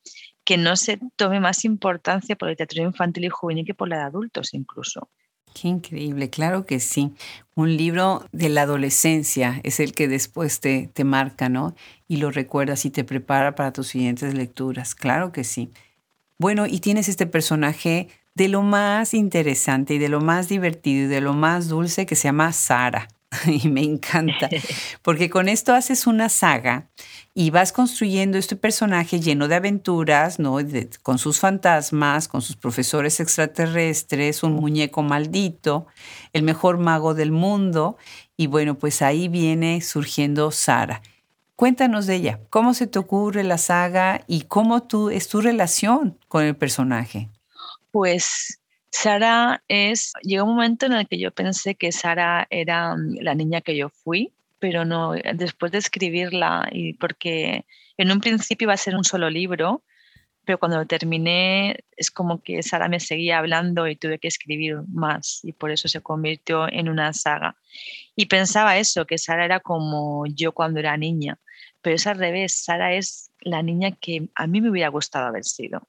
que 0.45 0.57
no 0.57 0.77
se 0.77 0.99
tome 1.16 1.38
más 1.38 1.66
importancia 1.66 2.37
por 2.37 2.49
la 2.49 2.53
literatura 2.53 2.85
infantil 2.85 3.27
y 3.27 3.29
juvenil 3.29 3.66
que 3.66 3.75
por 3.75 3.88
la 3.88 3.99
de 3.99 4.05
adultos 4.05 4.55
incluso. 4.55 5.11
Qué 5.55 5.69
increíble, 5.69 6.31
claro 6.31 6.65
que 6.65 6.81
sí. 6.81 7.13
Un 7.55 7.77
libro 7.77 8.25
de 8.33 8.49
la 8.49 8.63
adolescencia 8.63 9.61
es 9.65 9.81
el 9.81 9.93
que 9.93 10.09
después 10.09 10.61
te, 10.61 10.89
te 10.93 11.05
marca, 11.05 11.49
¿no? 11.49 11.75
Y 12.09 12.17
lo 12.17 12.31
recuerdas 12.31 12.85
y 12.85 12.91
te 12.91 13.05
prepara 13.05 13.55
para 13.55 13.73
tus 13.73 13.89
siguientes 13.89 14.35
lecturas, 14.35 14.95
claro 14.95 15.33
que 15.33 15.45
sí. 15.45 15.71
Bueno, 16.39 16.67
y 16.67 16.81
tienes 16.81 17.09
este 17.09 17.27
personaje 17.27 18.09
de 18.35 18.49
lo 18.49 18.63
más 18.63 19.13
interesante 19.13 19.95
y 19.95 19.99
de 19.99 20.09
lo 20.09 20.21
más 20.21 20.49
divertido 20.49 21.05
y 21.05 21.09
de 21.09 21.21
lo 21.21 21.35
más 21.35 21.69
dulce 21.69 22.07
que 22.07 22.17
se 22.17 22.29
llama 22.29 22.53
Sara. 22.53 23.09
y 23.47 23.69
me 23.69 23.83
encanta, 23.83 24.49
porque 25.03 25.31
con 25.31 25.49
esto 25.49 25.73
haces 25.75 26.07
una 26.07 26.29
saga 26.29 26.90
y 27.33 27.51
vas 27.51 27.73
construyendo 27.73 28.38
este 28.38 28.57
personaje 28.57 29.21
lleno 29.21 29.47
de 29.47 29.55
aventuras, 29.55 30.40
¿no? 30.40 30.59
con 31.03 31.19
sus 31.19 31.38
fantasmas, 31.38 32.27
con 32.27 32.43
sus 32.43 32.57
profesores 32.57 33.21
extraterrestres, 33.21 34.43
un 34.43 34.55
muñeco 34.55 35.03
maldito, 35.03 35.87
el 36.33 36.43
mejor 36.43 36.79
mago 36.79 37.14
del 37.14 37.31
mundo, 37.31 37.97
y 38.37 38.49
bueno, 38.49 38.79
pues 38.79 39.01
ahí 39.01 39.29
viene 39.29 39.81
surgiendo 39.81 40.51
Sara. 40.51 41.03
Cuéntanos 41.55 42.07
de 42.07 42.16
ella, 42.16 42.40
¿cómo 42.49 42.75
se 42.75 42.87
te 42.87 42.99
ocurre 42.99 43.45
la 43.45 43.59
saga 43.59 44.25
y 44.27 44.43
cómo 44.43 44.83
tú, 44.83 45.11
es 45.11 45.29
tu 45.29 45.40
relación 45.40 46.19
con 46.27 46.43
el 46.43 46.57
personaje? 46.57 47.29
Pues 47.93 48.60
Sara 48.90 49.62
es, 49.68 50.12
llegó 50.22 50.44
un 50.44 50.57
momento 50.57 50.87
en 50.87 50.92
el 50.92 51.07
que 51.07 51.18
yo 51.18 51.31
pensé 51.31 51.74
que 51.74 51.92
Sara 51.92 52.46
era 52.50 52.96
mm, 52.96 53.18
la 53.20 53.35
niña 53.35 53.61
que 53.61 53.76
yo 53.76 53.88
fui, 53.88 54.33
pero 54.59 54.85
no, 54.85 55.12
después 55.35 55.72
de 55.72 55.79
escribirla, 55.79 56.68
y 56.70 56.94
porque 56.94 57.64
en 57.96 58.12
un 58.12 58.20
principio 58.20 58.66
iba 58.66 58.74
a 58.74 58.76
ser 58.76 58.94
un 58.94 59.05
solo 59.05 59.31
libro, 59.31 59.83
pero 60.44 60.59
cuando 60.59 60.79
lo 60.79 60.87
terminé 60.87 61.85
es 61.96 62.11
como 62.11 62.42
que 62.42 62.62
Sara 62.62 62.88
me 62.88 62.98
seguía 62.98 63.38
hablando 63.38 63.87
y 63.87 63.96
tuve 63.96 64.18
que 64.18 64.29
escribir 64.29 64.79
más 64.88 65.40
y 65.44 65.53
por 65.53 65.70
eso 65.70 65.87
se 65.87 66.00
convirtió 66.00 66.68
en 66.70 66.88
una 66.88 67.12
saga. 67.12 67.57
Y 68.16 68.26
pensaba 68.26 68.76
eso, 68.79 69.07
que 69.07 69.18
Sara 69.18 69.44
era 69.44 69.61
como 69.61 70.26
yo 70.26 70.53
cuando 70.53 70.81
era 70.81 70.96
niña, 70.96 71.38
pero 71.83 71.96
es 71.96 72.07
al 72.07 72.18
revés, 72.18 72.64
Sara 72.64 72.94
es 72.94 73.31
la 73.40 73.62
niña 73.62 73.92
que 73.92 74.29
a 74.35 74.46
mí 74.46 74.61
me 74.61 74.70
hubiera 74.70 74.88
gustado 74.88 75.26
haber 75.26 75.44
sido. 75.44 75.87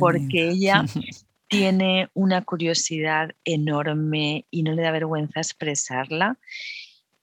porque 0.00 0.48
ella 0.50 0.84
tiene 1.48 2.10
una 2.14 2.42
curiosidad 2.42 3.30
enorme 3.44 4.46
y 4.50 4.62
no 4.62 4.72
le 4.72 4.82
da 4.82 4.90
vergüenza 4.90 5.40
expresarla 5.40 6.38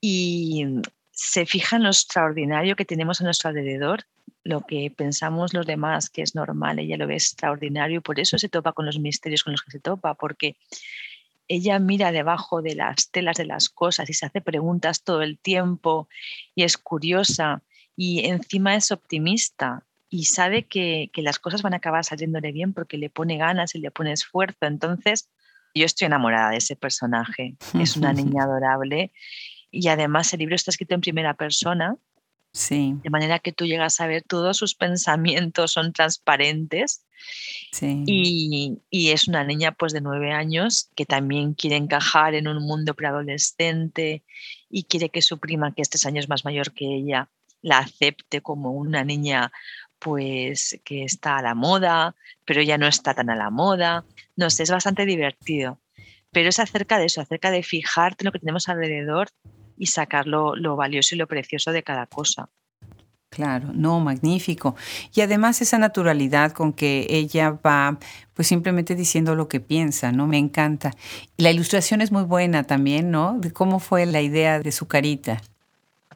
y 0.02 0.66
se 1.12 1.46
fija 1.46 1.78
en 1.78 1.84
lo 1.84 1.90
extraordinario 1.90 2.76
que 2.76 2.86
tenemos 2.86 3.22
a 3.22 3.24
nuestro 3.24 3.50
alrededor, 3.50 4.06
lo 4.44 4.62
que 4.62 4.92
pensamos 4.96 5.54
los 5.54 5.66
demás 5.66 6.10
que 6.10 6.22
es 6.22 6.36
normal, 6.36 6.80
ella 6.80 6.98
lo 6.98 7.08
ve 7.08 7.14
extraordinario 7.14 8.00
y 8.00 8.02
por 8.02 8.20
eso 8.20 8.38
se 8.38 8.50
topa 8.50 8.74
con 8.74 8.86
los 8.86 9.00
misterios 9.00 9.44
con 9.44 9.54
los 9.54 9.62
que 9.62 9.72
se 9.72 9.80
topa, 9.80 10.16
porque 10.16 10.58
ella 11.48 11.80
mira 11.80 12.12
debajo 12.12 12.62
de 12.62 12.76
las 12.76 13.12
telas 13.12 13.38
de 13.38 13.46
las 13.46 13.70
cosas 13.70 14.10
y 14.10 14.14
se 14.14 14.26
hace 14.26 14.42
preguntas 14.42 15.04
todo 15.04 15.22
el 15.22 15.38
tiempo 15.38 16.10
y 16.56 16.64
es 16.64 16.78
curiosa 16.78 17.62
y 17.96 18.26
encima 18.26 18.76
es 18.76 18.92
optimista 18.92 19.84
y 20.10 20.26
sabe 20.26 20.64
que, 20.64 21.10
las 21.16 21.40
cosas 21.40 21.62
van 21.62 21.74
a 21.74 21.78
acabar 21.78 22.04
saliéndole 22.06 22.52
bien 22.52 22.74
porque 22.74 22.98
le 22.98 23.10
pone 23.10 23.38
ganas 23.38 23.76
y 23.76 23.80
le 23.80 23.92
pone 23.92 24.12
esfuerzo. 24.12 24.66
Entonces, 24.66 25.30
yo 25.74 25.86
estoy 25.86 26.06
enamorada 26.06 26.52
de 26.52 26.58
ese 26.58 26.76
personaje. 26.76 27.56
Es 27.80 27.98
una 27.98 28.14
niña 28.14 28.44
adorable 28.44 29.12
y 29.72 29.88
además 29.90 30.32
el 30.34 30.40
libro 30.40 30.56
está 30.56 30.72
escrito 30.72 30.96
en 30.96 31.02
primera 31.02 31.34
persona. 31.34 31.96
Sí. 32.54 32.96
De 33.04 33.10
manera 33.10 33.40
que 33.40 33.52
tú 33.52 33.66
llegas 33.66 34.00
a 34.00 34.08
ver 34.08 34.24
todos 34.24 34.56
sus 34.56 34.76
pensamientos 34.76 35.74
son 35.74 35.92
transparentes. 35.92 37.06
Sí. 37.74 38.04
Y, 38.06 38.78
y, 38.90 39.10
es 39.10 39.28
una 39.28 39.44
niña 39.44 39.74
pues 39.74 39.92
de 39.92 40.00
nueve 40.00 40.32
años 40.32 40.90
que 40.96 41.06
también 41.06 41.54
quiere 41.54 41.76
encajar 41.76 42.36
en 42.36 42.48
un 42.48 42.64
mundo 42.64 42.94
preadolescente 42.94 44.24
y 44.70 44.84
quiere 44.84 45.10
que 45.10 45.22
su 45.22 45.40
prima, 45.40 45.74
que 45.74 45.82
es 45.82 45.90
tres 45.90 46.06
años 46.06 46.30
más 46.30 46.46
mayor 46.46 46.72
que 46.72 46.86
ella, 46.86 47.30
la 47.66 47.80
acepte 47.80 48.42
como 48.42 48.72
una 48.72 49.04
niña 49.04 49.52
pues 50.06 50.80
que 50.84 51.04
está 51.04 51.38
a 51.38 51.42
la 51.42 51.56
moda, 51.56 52.16
pero 52.46 52.62
ya 52.62 52.78
no 52.78 52.86
está 52.86 53.16
tan 53.16 53.32
a 53.32 53.36
la 53.36 53.50
moda. 53.50 54.06
No 54.36 54.52
sé, 54.52 54.62
es 54.62 54.70
bastante 54.70 55.04
divertido. 55.04 55.80
Pero 56.32 56.50
es 56.50 56.60
acerca 56.60 57.00
de 57.00 57.06
eso, 57.06 57.22
acerca 57.22 57.50
de 57.50 57.64
fijarte 57.64 58.24
en 58.24 58.26
lo 58.28 58.32
que 58.32 58.38
tenemos 58.38 58.70
alrededor 58.70 59.30
y 59.80 59.88
sacar 59.88 60.28
lo, 60.28 60.76
valioso 60.76 61.16
y 61.16 61.18
lo 61.18 61.26
precioso 61.26 61.72
de 61.72 61.82
cada 61.82 62.06
cosa. 62.06 62.50
Claro, 63.30 63.72
no, 63.74 64.00
magnífico. 64.00 64.76
Y 65.12 65.22
además 65.22 65.60
esa 65.64 65.80
naturalidad 65.80 66.52
con 66.52 66.72
que 66.72 67.08
ella 67.10 67.58
va 67.66 67.98
pues 68.36 68.48
simplemente 68.48 68.94
diciendo 68.94 69.34
lo 69.34 69.48
que 69.48 69.60
piensa, 69.60 70.12
¿no? 70.12 70.28
Me 70.28 70.38
encanta. 70.38 70.92
La 71.38 71.50
ilustración 71.50 72.02
es 72.02 72.12
muy 72.12 72.26
buena 72.26 72.66
también, 72.66 73.10
¿no? 73.10 73.40
De 73.40 73.52
cómo 73.52 73.80
fue 73.80 74.06
la 74.06 74.22
idea 74.22 74.60
de 74.60 74.72
su 74.72 74.88
carita. 74.88 75.42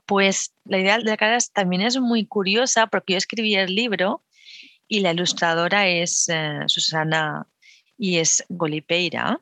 Pues 0.10 0.56
la 0.66 0.80
idea 0.80 0.98
de 0.98 1.04
la 1.04 1.18
cara 1.18 1.38
también 1.54 1.84
es 1.84 2.00
muy 2.00 2.26
curiosa 2.26 2.88
porque 2.88 3.14
yo 3.14 3.18
escribí 3.20 3.54
el 3.54 3.76
libro 3.76 4.24
y 4.88 5.02
la 5.02 5.12
ilustradora 5.12 5.88
es 5.88 6.28
eh, 6.30 6.62
Susana 6.66 7.46
y 7.96 8.18
es 8.18 8.44
Golipeira. 8.50 9.40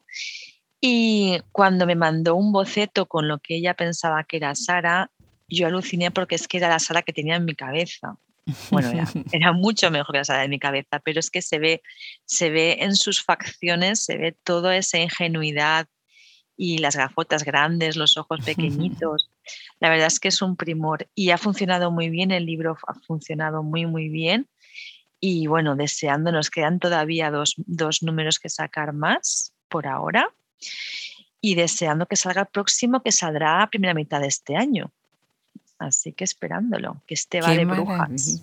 Y 0.82 1.40
cuando 1.54 1.86
me 1.86 1.96
mandó 1.96 2.36
un 2.36 2.52
boceto 2.52 3.06
con 3.06 3.30
lo 3.30 3.40
que 3.40 3.56
ella 3.56 3.76
pensaba 3.76 4.26
que 4.26 4.36
era 4.36 4.56
Sara, 4.56 5.10
yo 5.48 5.68
aluciné 5.68 6.12
porque 6.12 6.36
es 6.36 6.50
que 6.50 6.58
era 6.58 6.68
la 6.68 6.80
Sara 6.80 7.02
que 7.02 7.14
tenía 7.14 7.38
en 7.38 7.46
mi 7.46 7.56
cabeza. 7.56 8.18
Bueno, 8.70 8.90
era, 8.90 9.06
era, 9.32 9.54
mucho 9.54 9.90
mejor 9.90 10.12
que 10.12 10.18
la 10.18 10.26
Sara 10.26 10.42
de 10.42 10.50
mi 10.50 10.60
cabeza, 10.60 11.00
pero 11.00 11.22
es 11.22 11.32
que 11.32 11.42
se 11.42 11.60
ve, 11.60 11.82
se 12.26 12.50
ve 12.50 12.80
en 12.82 12.98
sus 12.98 13.24
facciones, 13.24 14.04
se 14.04 14.18
ve 14.18 14.36
toda 14.44 14.76
esa 14.76 14.98
ingenuidad 14.98 15.88
y 16.58 16.80
las 16.80 16.98
gafotas 16.98 17.46
grandes, 17.46 17.96
los 17.96 18.18
ojos 18.18 18.40
pequeñitos. 18.46 19.30
La 19.80 19.90
verdad 19.90 20.08
es 20.08 20.20
que 20.20 20.28
es 20.30 20.42
un 20.42 20.56
primor 20.56 21.08
y 21.16 21.32
ha 21.32 21.38
funcionado 21.38 21.92
muy 21.92 22.10
bien, 22.10 22.32
el 22.32 22.46
libro 22.46 22.78
ha 22.88 22.94
funcionado 22.94 23.64
muy, 23.64 23.86
muy 23.86 24.10
bien. 24.10 24.48
Y 25.20 25.48
bueno, 25.48 25.76
deseando, 25.76 26.32
nos 26.32 26.50
quedan 26.50 26.80
todavía 26.80 27.32
dos, 27.32 28.04
números 28.04 28.40
que 28.40 28.50
sacar 28.50 28.94
más 28.94 29.54
por 29.68 29.88
ahora 29.88 30.30
y 31.42 31.56
deseando 31.56 32.06
que 32.06 32.16
salga 32.16 32.42
el 32.42 32.48
próximo, 32.48 33.02
que 33.02 33.12
saldrá 33.12 33.64
a 33.64 33.70
primera 33.70 33.94
mitad 33.94 34.22
de 34.22 34.28
este 34.28 34.56
año. 34.56 34.92
Así 35.80 36.12
que 36.12 36.24
esperándolo, 36.24 37.02
que 37.06 37.14
este 37.14 37.42
va 37.42 37.52
de 37.52 37.66
brujas. 37.66 38.42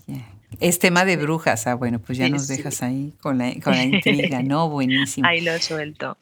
Es 0.61 0.79
tema 0.79 1.05
de 1.05 1.17
brujas, 1.17 1.67
ah, 1.67 1.75
bueno, 1.75 1.99
pues 1.99 2.19
ya 2.19 2.29
nos 2.29 2.47
dejas 2.47 2.83
ahí 2.83 3.13
con 3.21 3.39
la, 3.39 3.53
con 3.61 3.75
la 3.75 3.83
intriga, 3.83 4.43
¿no? 4.43 4.69
Buenísimo. 4.71 5.27
Ahí 5.27 5.41
lo 5.41 5.59
suelto. 5.59 6.17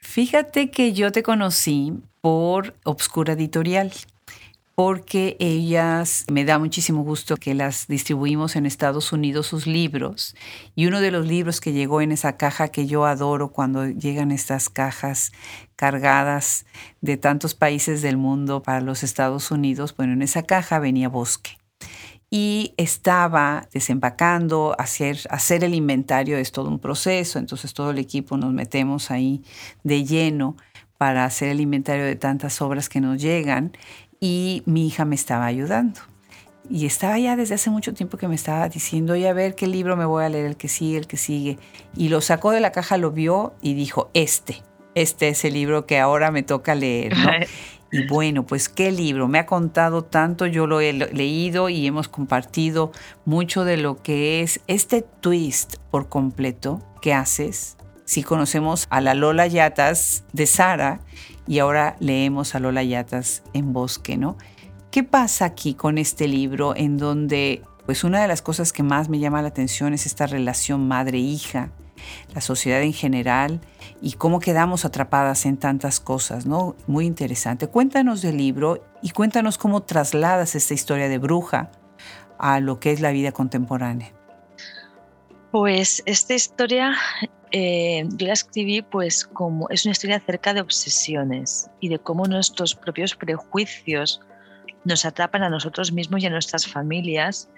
Fíjate 0.00 0.70
que 0.70 0.92
yo 0.92 1.12
te 1.12 1.22
conocí 1.22 1.92
por 2.20 2.76
Obscura 2.84 3.34
Editorial 3.34 3.92
porque 4.76 5.38
ellas, 5.40 6.26
me 6.30 6.44
da 6.44 6.58
muchísimo 6.58 7.02
gusto 7.02 7.38
que 7.38 7.54
las 7.54 7.86
distribuimos 7.86 8.56
en 8.56 8.66
Estados 8.66 9.10
Unidos 9.10 9.46
sus 9.46 9.66
libros. 9.66 10.36
Y 10.74 10.86
uno 10.86 11.00
de 11.00 11.10
los 11.10 11.26
libros 11.26 11.62
que 11.62 11.72
llegó 11.72 12.02
en 12.02 12.12
esa 12.12 12.36
caja 12.36 12.68
que 12.68 12.86
yo 12.86 13.06
adoro 13.06 13.48
cuando 13.52 13.86
llegan 13.86 14.30
estas 14.30 14.68
cajas 14.68 15.32
cargadas 15.76 16.66
de 17.00 17.16
tantos 17.16 17.54
países 17.54 18.02
del 18.02 18.18
mundo 18.18 18.62
para 18.62 18.82
los 18.82 19.02
Estados 19.02 19.50
Unidos, 19.50 19.96
bueno, 19.96 20.12
en 20.12 20.20
esa 20.20 20.42
caja 20.42 20.78
venía 20.78 21.08
Bosque. 21.08 21.56
Y 22.28 22.74
estaba 22.76 23.68
desempacando, 23.72 24.76
hacer, 24.78 25.20
hacer 25.30 25.64
el 25.64 25.74
inventario 25.74 26.36
es 26.36 26.52
todo 26.52 26.68
un 26.68 26.80
proceso, 26.80 27.38
entonces 27.38 27.72
todo 27.72 27.92
el 27.92 27.98
equipo 27.98 28.36
nos 28.36 28.52
metemos 28.52 29.10
ahí 29.10 29.42
de 29.84 30.04
lleno 30.04 30.54
para 30.98 31.24
hacer 31.24 31.48
el 31.48 31.60
inventario 31.60 32.04
de 32.04 32.16
tantas 32.16 32.60
obras 32.62 32.88
que 32.88 33.00
nos 33.00 33.20
llegan 33.20 33.72
y 34.20 34.62
mi 34.66 34.86
hija 34.86 35.04
me 35.04 35.14
estaba 35.14 35.46
ayudando. 35.46 36.00
Y 36.68 36.86
estaba 36.86 37.18
ya 37.18 37.36
desde 37.36 37.54
hace 37.54 37.70
mucho 37.70 37.94
tiempo 37.94 38.18
que 38.18 38.26
me 38.26 38.34
estaba 38.34 38.68
diciendo, 38.68 39.12
oye, 39.12 39.28
a 39.28 39.32
ver 39.32 39.54
qué 39.54 39.66
libro 39.66 39.96
me 39.96 40.04
voy 40.04 40.24
a 40.24 40.28
leer, 40.28 40.46
el 40.46 40.56
que 40.56 40.68
sigue, 40.68 40.98
el 40.98 41.06
que 41.06 41.16
sigue. 41.16 41.58
Y 41.96 42.08
lo 42.08 42.20
sacó 42.20 42.50
de 42.50 42.60
la 42.60 42.72
caja, 42.72 42.96
lo 42.96 43.12
vio 43.12 43.54
y 43.62 43.74
dijo, 43.74 44.10
este, 44.14 44.62
este 44.94 45.28
es 45.28 45.44
el 45.44 45.54
libro 45.54 45.86
que 45.86 46.00
ahora 46.00 46.30
me 46.30 46.42
toca 46.42 46.74
leer. 46.74 47.14
y 47.92 48.06
bueno, 48.08 48.44
pues 48.44 48.68
qué 48.68 48.90
libro, 48.90 49.28
me 49.28 49.38
ha 49.38 49.46
contado 49.46 50.02
tanto, 50.02 50.46
yo 50.46 50.66
lo 50.66 50.80
he 50.80 50.92
leído 50.92 51.68
y 51.68 51.86
hemos 51.86 52.08
compartido 52.08 52.90
mucho 53.24 53.64
de 53.64 53.76
lo 53.76 54.02
que 54.02 54.42
es 54.42 54.60
este 54.66 55.02
twist 55.02 55.76
por 55.90 56.08
completo 56.08 56.82
que 57.00 57.14
haces. 57.14 57.76
Si 58.06 58.22
conocemos 58.22 58.86
a 58.90 59.00
la 59.00 59.14
Lola 59.14 59.46
Yatas 59.46 60.24
de 60.32 60.46
Sara 60.46 61.00
y 61.46 61.58
ahora 61.58 61.96
leemos 62.00 62.54
a 62.54 62.60
Lola 62.60 62.82
Yatas 62.82 63.42
en 63.52 63.72
Bosque, 63.72 64.16
¿no? 64.16 64.36
¿Qué 64.90 65.02
pasa 65.02 65.44
aquí 65.44 65.74
con 65.74 65.98
este 65.98 66.26
libro 66.26 66.74
en 66.74 66.96
donde, 66.96 67.62
pues 67.84 68.04
una 68.04 68.22
de 68.22 68.28
las 68.28 68.42
cosas 68.42 68.72
que 68.72 68.82
más 68.82 69.08
me 69.08 69.18
llama 69.18 69.42
la 69.42 69.48
atención 69.48 69.94
es 69.94 70.06
esta 70.06 70.26
relación 70.26 70.88
madre-hija, 70.88 71.70
la 72.34 72.40
sociedad 72.40 72.82
en 72.82 72.92
general 72.92 73.60
y 74.00 74.12
cómo 74.12 74.40
quedamos 74.40 74.84
atrapadas 74.84 75.46
en 75.46 75.56
tantas 75.56 76.00
cosas, 76.00 76.46
¿no? 76.46 76.76
Muy 76.86 77.06
interesante. 77.06 77.66
Cuéntanos 77.68 78.22
del 78.22 78.36
libro 78.36 78.84
y 79.02 79.10
cuéntanos 79.10 79.58
cómo 79.58 79.82
trasladas 79.82 80.54
esta 80.54 80.74
historia 80.74 81.08
de 81.08 81.18
bruja 81.18 81.70
a 82.38 82.60
lo 82.60 82.80
que 82.80 82.92
es 82.92 83.00
la 83.00 83.10
vida 83.10 83.32
contemporánea. 83.32 84.12
Pues 85.50 86.02
esta 86.06 86.34
historia 86.34 86.94
yo 87.58 88.26
la 88.26 88.32
escribí 88.32 88.82
pues 88.82 89.24
como 89.24 89.68
es 89.70 89.84
una 89.84 89.92
historia 89.92 90.16
acerca 90.16 90.52
de 90.52 90.60
obsesiones 90.60 91.70
y 91.80 91.88
de 91.88 91.98
cómo 91.98 92.26
nuestros 92.26 92.74
propios 92.74 93.14
prejuicios 93.14 94.20
nos 94.84 95.04
atrapan 95.04 95.42
a 95.42 95.50
nosotros 95.50 95.92
mismos 95.92 96.22
y 96.22 96.26
a 96.26 96.30
nuestras 96.30 96.66
familias 96.66 97.48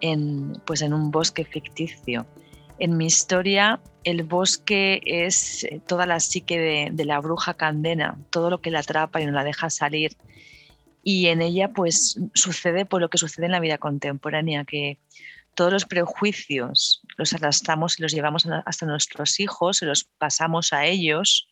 en, 0.00 0.52
pues 0.66 0.82
en 0.82 0.92
un 0.92 1.10
bosque 1.10 1.44
ficticio. 1.44 2.26
En 2.78 2.96
mi 2.96 3.06
historia, 3.06 3.80
el 4.04 4.22
bosque 4.22 5.00
es 5.04 5.64
eh, 5.64 5.80
toda 5.86 6.06
la 6.06 6.18
psique 6.18 6.90
de, 6.92 7.04
la 7.04 7.20
bruja 7.20 7.54
Candena, 7.54 8.18
todo 8.30 8.48
lo 8.48 8.60
que 8.60 8.70
la 8.70 8.80
atrapa 8.80 9.20
y 9.20 9.26
no 9.26 9.32
la 9.32 9.44
deja 9.44 9.68
salir. 9.68 10.16
Y 11.02 11.26
en 11.26 11.42
ella, 11.42 11.68
pues, 11.68 12.18
sucede 12.34 12.86
por 12.86 13.00
lo 13.00 13.10
que 13.10 13.18
sucede 13.18 13.46
en 13.46 13.52
la 13.52 13.60
vida 13.60 13.78
contemporánea, 13.78 14.64
que 14.64 14.98
todos 15.60 15.74
los 15.74 15.84
prejuicios 15.84 17.02
los 17.18 17.34
arrastramos 17.34 17.98
y 17.98 18.02
los 18.02 18.12
llevamos 18.12 18.46
hasta 18.64 18.86
nuestros 18.86 19.38
hijos, 19.40 19.82
los 19.82 20.04
pasamos 20.04 20.72
a 20.72 20.86
ellos 20.86 21.48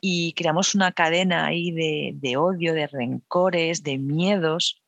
y 0.00 0.32
creamos 0.32 0.74
una 0.74 0.90
cadena 0.90 1.46
ahí 1.46 1.70
de, 1.70 2.10
de 2.16 2.36
odio, 2.36 2.74
de 2.74 2.88
rencores, 2.88 3.84
de 3.84 3.98
miedos 3.98 4.82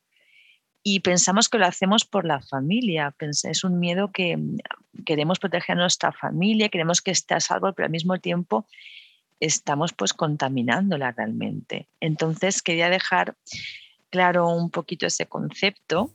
y 0.83 0.99
pensamos 0.99 1.49
que 1.49 1.59
lo 1.59 1.67
hacemos 1.67 2.05
por 2.05 2.25
la 2.25 2.41
familia. 2.41 3.15
Es 3.21 3.63
un 3.63 3.79
miedo 3.79 4.11
que 4.11 4.37
mm, 4.37 4.59
queremos 5.07 5.39
proteger 5.39 5.77
a 5.77 5.83
nuestra 5.83 6.11
familia, 6.11 6.69
queremos 6.69 7.01
que 7.01 7.13
esté 7.13 7.35
a 7.35 7.41
salvo, 7.41 7.73
pero 7.75 7.87
al 7.87 7.93
mismo 7.93 8.19
tiempo 8.19 8.67
estamos 9.39 9.93
pues 9.93 10.13
contaminándola 10.13 11.13
realmente. 11.13 11.87
Entonces 12.01 12.61
quería 12.61 12.91
dejar 12.91 13.37
claro 14.11 14.49
un 14.49 14.69
poquito 14.69 15.07
ese 15.07 15.27
concepto 15.27 16.13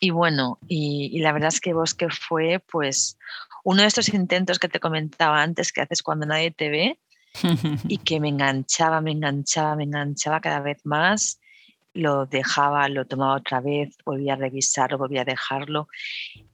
y 0.00 0.10
bueno, 0.10 0.58
y, 0.68 1.18
la 1.20 1.32
verdad 1.32 1.48
es 1.48 1.60
que 1.60 1.72
Bosque 1.72 2.08
fue 2.10 2.62
pues 2.70 3.18
uno 3.64 3.82
de 3.82 3.88
estos 3.88 4.08
intentos 4.08 4.58
que 4.58 4.68
te 4.68 4.80
comentaba 4.80 5.42
antes 5.42 5.72
que 5.72 5.80
haces 5.80 6.02
cuando 6.02 6.26
nadie 6.26 6.50
te 6.50 6.68
ve 6.68 6.98
y 7.88 7.98
que 7.98 8.20
me 8.20 8.28
enganchaba, 8.28 9.00
me 9.00 9.12
enganchaba, 9.12 9.76
me 9.76 9.84
enganchaba 9.84 10.40
cada 10.40 10.60
vez 10.60 10.84
más 10.84 11.40
lo 11.96 12.26
dejaba, 12.26 12.88
lo 12.88 13.06
tomaba 13.06 13.36
otra 13.36 13.60
vez, 13.60 13.96
volvía 14.04 14.34
a 14.34 14.36
revisarlo, 14.36 14.98
volvía 14.98 15.22
a 15.22 15.24
dejarlo. 15.24 15.88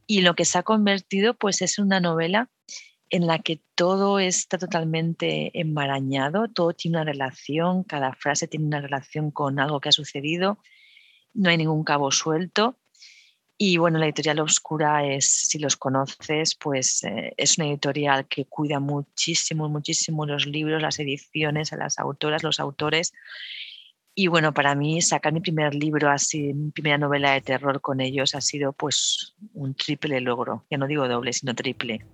Y 0.07 0.21
lo 0.21 0.35
que 0.35 0.45
se 0.45 0.57
ha 0.57 0.63
convertido 0.63 1.35
pues 1.35 1.61
es 1.61 1.79
una 1.79 1.99
novela 1.99 2.49
en 3.09 3.27
la 3.27 3.39
que 3.39 3.61
todo 3.75 4.19
está 4.19 4.57
totalmente 4.57 5.51
enmarañado, 5.59 6.47
todo 6.47 6.73
tiene 6.73 6.97
una 6.97 7.11
relación, 7.11 7.83
cada 7.83 8.13
frase 8.13 8.47
tiene 8.47 8.65
una 8.65 8.81
relación 8.81 9.29
con 9.29 9.59
algo 9.59 9.79
que 9.79 9.89
ha 9.89 9.91
sucedido, 9.91 10.57
no 11.33 11.49
hay 11.49 11.57
ningún 11.57 11.83
cabo 11.83 12.09
suelto. 12.11 12.79
Y 13.57 13.77
bueno, 13.77 13.99
la 13.99 14.05
editorial 14.05 14.39
Oscura 14.39 15.05
es, 15.05 15.29
si 15.29 15.59
los 15.59 15.77
conoces, 15.77 16.55
pues 16.55 17.03
eh, 17.03 17.33
es 17.37 17.57
una 17.57 17.67
editorial 17.67 18.27
que 18.27 18.45
cuida 18.45 18.79
muchísimo, 18.79 19.69
muchísimo 19.69 20.25
los 20.25 20.45
libros, 20.45 20.81
las 20.81 20.99
ediciones, 20.99 21.71
a 21.71 21.77
las 21.77 21.99
autoras, 21.99 22.43
los 22.43 22.59
autores 22.59 23.13
y 24.15 24.27
bueno, 24.27 24.53
para 24.53 24.75
mí 24.75 25.01
sacar 25.01 25.33
mi 25.33 25.39
primer 25.39 25.73
libro 25.73 26.09
así, 26.09 26.53
mi 26.53 26.71
primera 26.71 26.97
novela 26.99 27.31
de 27.31 27.41
terror 27.41 27.81
con 27.81 27.99
ellos 27.99 28.35
ha 28.35 28.41
sido 28.41 28.71
pues 28.71 29.33
un 29.53 29.73
triple 29.73 30.21
logro. 30.21 30.65
Ya 30.69 30.77
no 30.77 30.85
digo 30.85 31.07
doble, 31.07 31.33
sino 31.33 31.55
triple. 31.55 32.05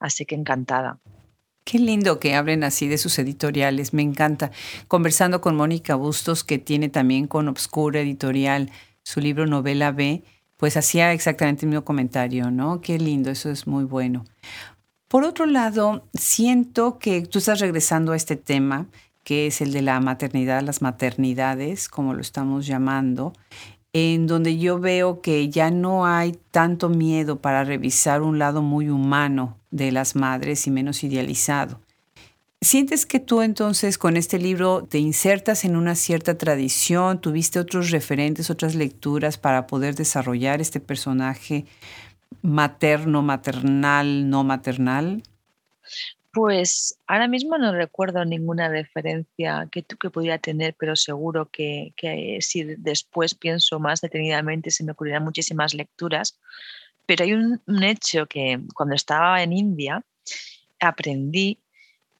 Así 0.00 0.24
que 0.24 0.34
encantada. 0.34 0.98
Qué 1.64 1.78
lindo 1.78 2.18
que 2.18 2.34
hablen 2.34 2.64
así 2.64 2.88
de 2.88 2.98
sus 2.98 3.18
editoriales, 3.18 3.92
me 3.92 4.02
encanta. 4.02 4.50
Conversando 4.88 5.40
con 5.40 5.54
Mónica 5.54 5.94
Bustos, 5.96 6.44
que 6.44 6.58
tiene 6.58 6.88
también 6.88 7.26
con 7.26 7.46
Obscura 7.46 8.00
Editorial 8.00 8.70
su 9.04 9.20
libro 9.20 9.46
Novela 9.46 9.92
B, 9.92 10.22
pues 10.62 10.76
hacía 10.76 11.12
exactamente 11.12 11.66
el 11.66 11.70
mismo 11.70 11.84
comentario, 11.84 12.52
¿no? 12.52 12.80
Qué 12.80 12.96
lindo, 12.96 13.32
eso 13.32 13.50
es 13.50 13.66
muy 13.66 13.82
bueno. 13.82 14.24
Por 15.08 15.24
otro 15.24 15.44
lado, 15.44 16.06
siento 16.14 17.00
que 17.00 17.22
tú 17.22 17.40
estás 17.40 17.58
regresando 17.58 18.12
a 18.12 18.16
este 18.16 18.36
tema 18.36 18.86
que 19.24 19.48
es 19.48 19.60
el 19.60 19.72
de 19.72 19.82
la 19.82 19.98
maternidad, 19.98 20.62
las 20.62 20.80
maternidades, 20.80 21.88
como 21.88 22.14
lo 22.14 22.20
estamos 22.20 22.64
llamando, 22.64 23.32
en 23.92 24.28
donde 24.28 24.56
yo 24.56 24.78
veo 24.78 25.20
que 25.20 25.48
ya 25.48 25.72
no 25.72 26.06
hay 26.06 26.38
tanto 26.52 26.88
miedo 26.88 27.40
para 27.40 27.64
revisar 27.64 28.22
un 28.22 28.38
lado 28.38 28.62
muy 28.62 28.88
humano 28.88 29.58
de 29.72 29.90
las 29.90 30.14
madres 30.14 30.68
y 30.68 30.70
menos 30.70 31.02
idealizado. 31.02 31.80
¿Sientes 32.62 33.06
que 33.06 33.18
tú 33.18 33.42
entonces 33.42 33.98
con 33.98 34.16
este 34.16 34.38
libro 34.38 34.86
te 34.88 34.98
insertas 34.98 35.64
en 35.64 35.74
una 35.74 35.96
cierta 35.96 36.38
tradición? 36.38 37.20
¿Tuviste 37.20 37.58
otros 37.58 37.90
referentes, 37.90 38.50
otras 38.50 38.76
lecturas 38.76 39.36
para 39.36 39.66
poder 39.66 39.96
desarrollar 39.96 40.60
este 40.60 40.78
personaje 40.78 41.64
materno, 42.40 43.20
maternal, 43.20 44.30
no 44.30 44.44
maternal? 44.44 45.24
Pues 46.32 46.96
ahora 47.08 47.26
mismo 47.26 47.58
no 47.58 47.72
recuerdo 47.72 48.24
ninguna 48.24 48.68
referencia 48.68 49.68
que, 49.72 49.82
que 49.82 50.10
pudiera 50.10 50.38
tener, 50.38 50.76
pero 50.78 50.94
seguro 50.94 51.50
que, 51.50 51.92
si 52.38 52.62
después 52.62 53.34
pienso 53.34 53.80
más 53.80 54.00
detenidamente 54.00 54.70
se 54.70 54.84
me 54.84 54.92
ocurrirán 54.92 55.24
muchísimas 55.24 55.74
lecturas. 55.74 56.38
Pero 57.06 57.24
hay 57.24 57.32
un, 57.32 57.60
hecho 57.82 58.26
que 58.26 58.60
cuando 58.72 58.94
estaba 58.94 59.42
en 59.42 59.52
India 59.52 60.04
aprendí 60.78 61.58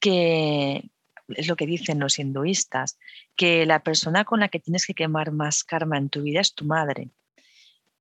que, 0.03 0.91
es 1.29 1.47
lo 1.47 1.55
que 1.55 1.65
dicen 1.65 1.97
los 1.97 2.19
hinduistas, 2.19 2.99
que 3.37 3.65
la 3.65 3.83
persona 3.83 4.25
con 4.25 4.41
la 4.41 4.49
que 4.49 4.59
tienes 4.59 4.85
que 4.85 4.93
quemar 4.93 5.31
más 5.31 5.63
karma 5.63 5.97
en 5.97 6.09
tu 6.09 6.23
vida 6.23 6.41
es 6.41 6.53
tu 6.53 6.65
madre. 6.65 7.09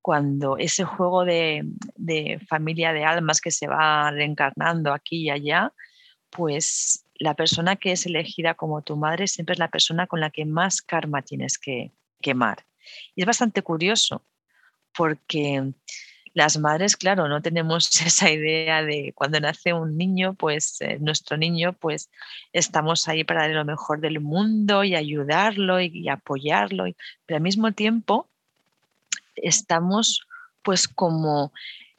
Cuando 0.01 0.59
ese 0.59 0.83
juego 0.83 1.25
de, 1.25 1.63
de 1.95 2.41
familia 2.49 2.93
de 2.93 3.05
almas 3.05 3.41
que 3.41 3.53
se 3.53 3.69
va 3.69 4.11
reencarnando 4.11 4.93
aquí 4.93 5.27
y 5.27 5.31
allá, 5.31 5.73
pues 6.31 7.05
la 7.15 7.35
persona 7.35 7.77
que 7.77 7.93
es 7.93 8.05
elegida 8.05 8.55
como 8.55 8.83
tu 8.83 8.97
madre 8.97 9.29
siempre 9.29 9.53
es 9.53 9.61
la 9.61 9.71
persona 9.71 10.09
con 10.09 10.19
la 10.19 10.31
que 10.31 10.45
más 10.45 10.83
karma 10.83 11.23
tienes 11.23 11.57
que 11.57 11.93
quemar. 12.21 12.67
Y 13.15 13.23
es 13.23 13.27
bastante 13.27 13.63
curioso 13.63 14.27
porque 14.93 15.73
las 16.35 16.59
madres, 16.59 16.97
claro, 16.97 17.29
no 17.29 17.43
tenemos 17.43 17.91
esa 18.07 18.31
idea 18.31 18.83
de 18.83 19.13
cuando 19.15 19.41
nace 19.41 19.73
un 19.73 19.97
niño, 19.97 20.35
pues 20.35 20.81
eh, 20.81 20.99
nuestro 21.01 21.37
niño, 21.37 21.75
pues 21.75 22.11
estamos 22.53 23.09
ahí 23.09 23.25
para 23.25 23.43
darle 23.43 23.57
lo 23.57 23.65
mejor 23.65 24.01
del 24.01 24.21
mundo 24.21 24.85
y 24.85 24.95
ayudarlo 24.95 25.81
y, 25.81 26.09
apoyarlo, 26.09 26.85
pero 27.27 27.37
al 27.37 27.43
mismo 27.43 27.73
tiempo 27.73 28.29
estamos 29.37 30.27
pues 30.63 30.87
como 30.87 31.53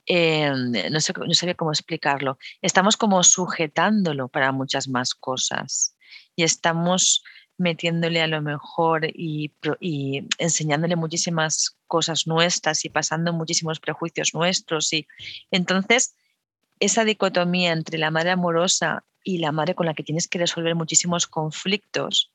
Em, 0.06 0.74
no, 0.92 1.00
sé, 1.00 1.14
no 1.16 1.34
sabía 1.34 1.56
cómo 1.56 1.72
explicarlo, 1.72 2.38
estamos 2.62 2.98
como 2.98 3.24
sujetándolo 3.24 4.28
para 4.28 4.52
muchas 4.52 4.90
más 4.90 5.16
cosas 5.16 5.96
y 6.36 6.44
estamos 6.44 7.24
metiéndole 7.64 8.22
a 8.22 8.28
lo 8.28 8.42
mejor 8.42 9.06
y, 9.06 9.52
enseñándole 10.38 10.96
muchísimas 10.96 11.78
cosas 11.88 12.28
nuestras 12.28 12.86
y 12.86 12.90
pasando 12.90 13.34
muchísimos 13.34 13.80
prejuicios 13.80 14.36
nuestros. 14.36 14.94
Y 14.94 15.08
entonces, 15.50 16.16
esa 16.80 17.04
dicotomía 17.04 17.72
entre 17.72 17.98
la 17.98 18.12
madre 18.12 18.32
amorosa 18.32 19.04
y 19.24 19.40
la 19.40 19.52
madre 19.52 19.74
con 19.74 19.88
la 19.88 19.96
que 19.96 20.04
tienes 20.04 20.28
que 20.28 20.38
resolver 20.38 20.76
muchísimos 20.76 21.26
conflictos, 21.26 22.32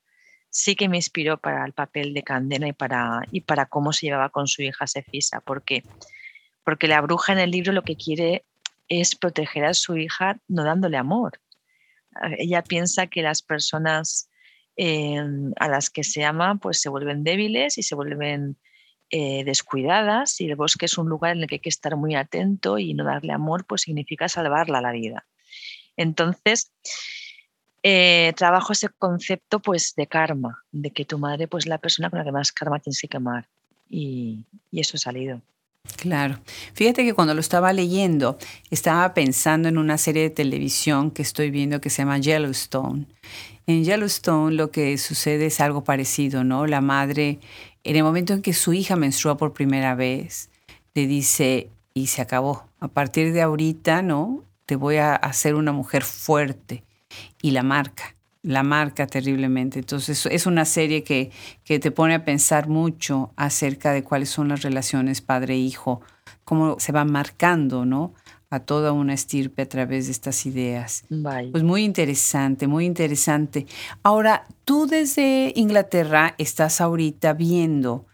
sí 0.50 0.74
que 0.74 0.88
me 0.88 0.96
inspiró 0.96 1.36
para 1.38 1.64
el 1.64 1.74
papel 1.74 2.14
de 2.14 2.24
Candena 2.24 2.66
y 2.66 2.72
para, 2.72 3.22
y 3.30 3.42
para 3.42 3.66
cómo 3.66 3.92
se 3.92 4.06
llevaba 4.06 4.30
con 4.30 4.48
su 4.48 4.62
hija 4.62 4.86
Sefisa, 4.86 5.40
porque 5.40 5.84
porque 6.68 6.86
la 6.86 7.00
bruja 7.00 7.32
en 7.32 7.38
el 7.38 7.50
libro 7.50 7.72
lo 7.72 7.80
que 7.80 7.96
quiere 7.96 8.44
es 8.88 9.16
proteger 9.16 9.64
a 9.64 9.72
su 9.72 9.96
hija 9.96 10.38
no 10.48 10.64
dándole 10.64 10.98
amor. 10.98 11.40
Ella 12.36 12.62
piensa 12.62 13.06
que 13.06 13.22
las 13.22 13.40
personas 13.40 14.27
em, 14.78 15.52
a 15.58 15.68
las 15.68 15.90
que 15.90 16.04
se 16.04 16.24
ama 16.24 16.54
pues 16.54 16.80
se 16.80 16.88
vuelven 16.88 17.24
débiles 17.24 17.78
y 17.78 17.82
se 17.82 17.96
vuelven 17.96 18.56
eh, 19.10 19.42
descuidadas 19.44 20.40
y 20.40 20.46
el 20.46 20.54
bosque 20.54 20.86
es 20.86 20.96
un 20.98 21.08
lugar 21.08 21.36
en 21.36 21.42
el 21.42 21.48
que 21.48 21.56
hay 21.56 21.60
que 21.60 21.68
estar 21.68 21.96
muy 21.96 22.14
atento 22.14 22.78
y 22.78 22.94
no 22.94 23.04
darle 23.04 23.32
amor 23.32 23.66
pues 23.66 23.82
significa 23.82 24.28
salvarla 24.28 24.80
la 24.80 24.92
vida. 24.92 25.26
Entonces, 25.96 26.70
eh, 27.82 28.32
trabajo 28.36 28.72
ese 28.72 28.88
concepto 28.88 29.60
pues 29.60 29.94
de 29.96 30.06
karma, 30.06 30.62
de 30.70 30.92
que 30.92 31.04
tu 31.04 31.18
madre 31.18 31.48
pues 31.48 31.64
es 31.64 31.68
la 31.68 31.78
persona 31.78 32.08
con 32.08 32.20
la 32.20 32.24
que 32.24 32.32
más 32.32 32.52
karma 32.52 32.78
tienes 32.78 33.00
que 33.00 33.08
quemar 33.08 33.48
y, 33.88 34.44
y 34.70 34.80
eso 34.80 34.96
ha 34.96 35.00
salido. 35.00 35.42
Claro. 35.96 36.38
Fíjate 36.74 37.04
que 37.04 37.12
cuando 37.12 37.34
lo 37.34 37.40
estaba 37.40 37.72
leyendo, 37.72 38.38
estaba 38.70 39.14
pensando 39.14 39.68
en 39.68 39.78
una 39.78 39.98
serie 39.98 40.22
de 40.22 40.30
televisión 40.30 41.10
que 41.10 41.22
estoy 41.22 41.50
viendo 41.50 41.80
que 41.80 41.90
se 41.90 42.02
llama 42.02 42.18
Yellowstone. 42.18 43.06
En 43.66 43.84
Yellowstone 43.84 44.54
lo 44.54 44.70
que 44.70 44.96
sucede 44.96 45.46
es 45.46 45.60
algo 45.60 45.82
parecido, 45.82 46.44
¿no? 46.44 46.66
La 46.66 46.80
madre, 46.80 47.40
en 47.82 47.96
el 47.96 48.04
momento 48.04 48.32
en 48.32 48.42
que 48.42 48.52
su 48.52 48.72
hija 48.72 48.96
menstrua 48.96 49.36
por 49.36 49.52
primera 49.52 49.94
vez, 49.94 50.50
le 50.94 51.06
dice, 51.06 51.68
y 51.94 52.06
se 52.06 52.22
acabó. 52.22 52.68
A 52.80 52.88
partir 52.88 53.32
de 53.32 53.42
ahorita, 53.42 54.02
¿no? 54.02 54.44
Te 54.66 54.76
voy 54.76 54.96
a 54.96 55.16
hacer 55.16 55.56
una 55.56 55.72
mujer 55.72 56.04
fuerte. 56.04 56.84
Y 57.42 57.50
la 57.50 57.62
marca 57.62 58.17
la 58.42 58.62
marca 58.62 59.06
terriblemente. 59.06 59.78
Entonces 59.78 60.26
es 60.26 60.46
una 60.46 60.64
serie 60.64 61.02
que, 61.02 61.30
que 61.64 61.78
te 61.78 61.90
pone 61.90 62.14
a 62.14 62.24
pensar 62.24 62.68
mucho 62.68 63.32
acerca 63.36 63.92
de 63.92 64.04
cuáles 64.04 64.30
son 64.30 64.48
las 64.48 64.62
relaciones 64.62 65.20
padre-hijo, 65.20 66.00
cómo 66.44 66.78
se 66.78 66.92
va 66.92 67.04
marcando, 67.04 67.84
¿no? 67.84 68.14
a 68.50 68.60
toda 68.60 68.92
una 68.92 69.14
estirpe 69.14 69.62
a 69.62 69.68
través 69.68 70.06
de 70.06 70.12
estas 70.12 70.46
ideas. 70.46 71.04
Pues 71.50 71.62
muy 71.62 71.84
interesante, 71.84 72.66
muy 72.66 72.86
interesante. 72.86 73.66
Ahora, 74.02 74.46
tú 74.64 74.86
desde 74.86 75.52
Inglaterra 75.54 76.34
estás 76.38 76.80
ahorita 76.80 77.34
viendo 77.34 78.06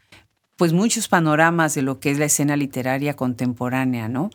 pues 0.56 0.72
muchos 0.72 1.08
panoramas 1.08 1.74
de 1.74 1.82
lo 1.82 1.98
que 1.98 2.10
es 2.10 2.18
la 2.18 2.26
escena 2.26 2.56
literaria 2.56 3.14
contemporánea, 3.14 4.08
¿no? 4.08 4.30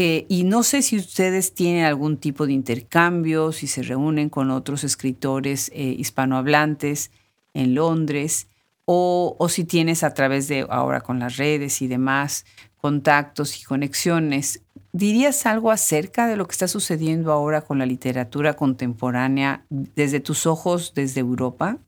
Eh, 0.00 0.26
y 0.28 0.44
no 0.44 0.62
sé 0.62 0.82
si 0.82 0.96
ustedes 0.96 1.54
tienen 1.54 1.84
algún 1.84 2.18
tipo 2.18 2.46
de 2.46 2.52
intercambio, 2.52 3.50
si 3.50 3.66
se 3.66 3.82
reúnen 3.82 4.30
con 4.30 4.52
otros 4.52 4.84
escritores 4.84 5.72
eh, 5.74 5.96
hispanohablantes 5.98 7.10
en 7.52 7.74
Londres, 7.74 8.46
o, 8.84 9.34
o, 9.40 9.48
si 9.48 9.64
tienes 9.64 10.04
a 10.04 10.14
través 10.14 10.46
de 10.46 10.64
ahora 10.70 11.00
con 11.00 11.18
las 11.18 11.36
redes 11.36 11.82
y 11.82 11.88
demás 11.88 12.46
contactos 12.76 13.60
y 13.60 13.64
conexiones. 13.64 14.62
¿Dirías 14.92 15.46
algo 15.46 15.72
acerca 15.72 16.28
de 16.28 16.36
lo 16.36 16.46
que 16.46 16.52
está 16.52 16.68
sucediendo 16.68 17.32
ahora 17.32 17.62
con 17.62 17.80
la 17.80 17.84
literatura 17.84 18.54
contemporánea 18.54 19.64
desde 19.68 20.20
tus 20.20 20.46
ojos, 20.46 20.92
desde 20.94 21.20
Europa? 21.20 21.78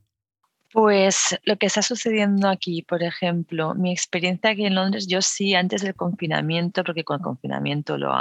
Pues 0.72 1.36
lo 1.44 1.56
que 1.56 1.66
está 1.66 1.82
sucediendo 1.82 2.48
aquí, 2.48 2.82
por 2.82 3.02
ejemplo, 3.02 3.74
mi 3.74 3.90
experiencia 3.90 4.50
aquí 4.50 4.66
en 4.66 4.76
Londres, 4.76 5.08
yo 5.08 5.20
sí 5.20 5.54
antes 5.54 5.82
del 5.82 5.96
confinamiento, 5.96 6.84
porque 6.84 7.02
con 7.02 7.16
el 7.16 7.22
confinamiento 7.22 7.98
lo 7.98 8.12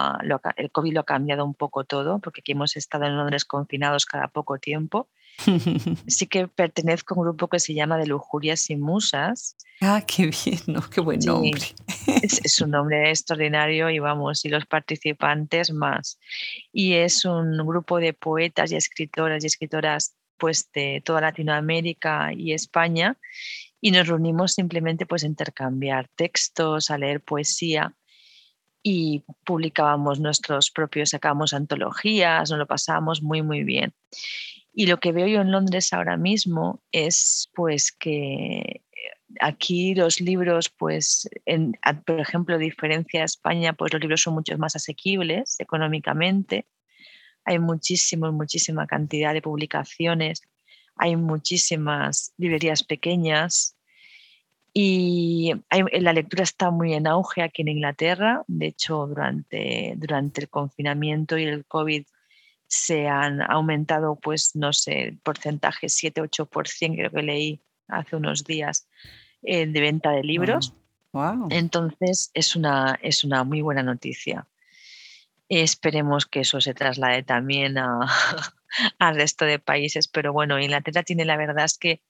el 0.56 0.72
COVID 0.72 0.94
lo 0.94 1.02
ha 1.02 1.06
cambiado 1.06 1.46
un 1.46 1.54
poco 1.54 1.84
todo, 1.84 2.18
porque 2.18 2.42
aquí 2.42 2.54
hemos 2.54 2.76
estado 2.76 3.06
en 3.06 3.18
Londres 3.18 3.46
confinados 3.46 4.08
cada 4.08 4.30
poco 4.30 4.58
tiempo. 4.58 5.08
sí 6.08 6.26
que 6.26 6.48
pertenezco 6.48 7.14
a 7.14 7.18
un 7.18 7.24
grupo 7.26 7.48
que 7.48 7.60
se 7.60 7.76
llama 7.76 7.98
de 7.98 8.08
Lujurias 8.08 8.70
y 8.72 8.76
Musas. 8.76 9.56
Ah, 9.80 10.04
qué 10.06 10.26
bien, 10.26 10.60
¿no? 10.68 10.82
Qué 10.90 11.02
buen 11.02 11.20
nombre. 11.20 11.62
es, 12.08 12.42
es, 12.44 12.62
un 12.62 12.72
nombre 12.72 13.10
extraordinario 13.10 13.92
y 13.92 14.00
vamos, 14.00 14.44
y 14.44 14.50
los 14.50 14.66
participantes 14.66 15.72
más. 15.72 16.20
Y 16.74 16.94
es 16.94 17.26
un 17.26 17.58
grupo 17.58 18.00
de 18.00 18.14
poetas 18.14 18.72
y 18.72 18.76
escritoras 18.76 19.44
y 19.44 19.48
escritoras 19.48 20.16
pues 20.40 20.72
de 20.74 21.02
toda 21.06 21.22
Latinoamérica 21.22 22.34
y 22.34 22.54
España 22.54 23.18
y 23.82 23.92
nos 23.92 24.08
reunimos 24.08 24.54
simplemente 24.54 25.06
pues 25.06 25.24
a 25.24 25.28
intercambiar 25.28 26.08
textos, 26.16 26.90
a 26.90 26.98
leer 26.98 27.22
poesía 27.22 27.94
y 28.82 29.24
publicábamos 29.46 30.20
nuestros 30.20 30.72
propios, 30.72 31.10
sacábamos 31.10 31.54
antologías, 31.54 32.50
nos 32.50 32.60
lo 32.60 32.66
pasábamos 32.66 33.22
muy 33.22 33.42
muy 33.42 33.64
bien. 33.64 33.94
Y 34.74 34.88
lo 34.88 35.00
que 35.00 35.12
veo 35.12 35.28
yo 35.28 35.42
en 35.42 35.52
Londres 35.52 35.94
ahora 35.94 36.18
mismo 36.18 36.82
es 36.92 37.50
pues 37.54 37.92
que 37.92 38.82
aquí 39.40 39.96
los 39.96 40.22
libros, 40.22 40.70
pues, 40.70 41.30
en, 41.46 41.74
por 42.06 42.20
ejemplo, 42.20 42.58
diferencia 42.58 43.22
a 43.22 43.26
España, 43.26 43.74
pues 43.74 43.94
los 43.94 44.02
libros 44.02 44.22
son 44.22 44.34
mucho 44.34 44.58
más 44.58 44.76
asequibles 44.76 45.60
económicamente 45.60 46.66
hay 47.46 47.60
muchísimo, 47.60 48.32
muchísima 48.32 48.88
cantidad 48.88 49.34
de 49.34 49.42
publicaciones, 49.42 50.42
hay 50.96 51.16
muchísimas 51.16 52.34
librerías 52.38 52.84
pequeñas 52.84 53.76
y 54.74 55.52
la 55.72 56.14
lectura 56.14 56.44
está 56.44 56.70
muy 56.72 56.94
en 56.94 57.08
auge 57.08 57.42
aquí 57.42 57.64
en 57.64 57.70
Inglaterra. 57.70 58.44
De 58.48 58.68
hecho, 58.68 59.08
durante, 59.08 59.94
durante 59.98 60.42
el 60.42 60.50
confinamiento 60.50 61.38
y 61.38 61.46
el 61.46 61.66
COVID 61.66 62.06
se 62.68 63.08
han 63.08 63.42
aumentado, 63.42 64.16
pues, 64.16 64.56
no 64.56 64.74
sé, 64.74 65.18
porcentajes 65.24 65.98
7-8%, 66.04 66.96
creo 66.96 67.12
que 67.12 67.24
leí 67.24 67.62
hace 67.88 68.16
unos 68.16 68.44
días, 68.44 68.88
eh, 69.42 69.66
de 69.66 69.82
venta 69.82 70.12
de 70.12 70.24
libros. 70.24 70.74
Entonces, 71.50 72.30
es 72.36 72.56
una, 72.56 73.00
es 73.02 73.24
una 73.24 73.44
muy 73.44 73.62
buena 73.62 73.82
noticia. 73.82 74.46
Esperemos 75.50 76.28
que 76.28 76.42
eso 76.42 76.62
se 76.62 76.76
traslade 76.76 77.24
también 77.24 77.78
al 79.00 79.16
resto 79.16 79.46
de 79.46 79.60
países, 79.60 80.08
pero 80.08 80.32
bueno, 80.32 80.60
Inglaterra 80.60 81.04
tiene 81.04 81.26
la 81.26 81.38
verdad 81.38 81.66
es 81.66 81.78
que 81.78 82.02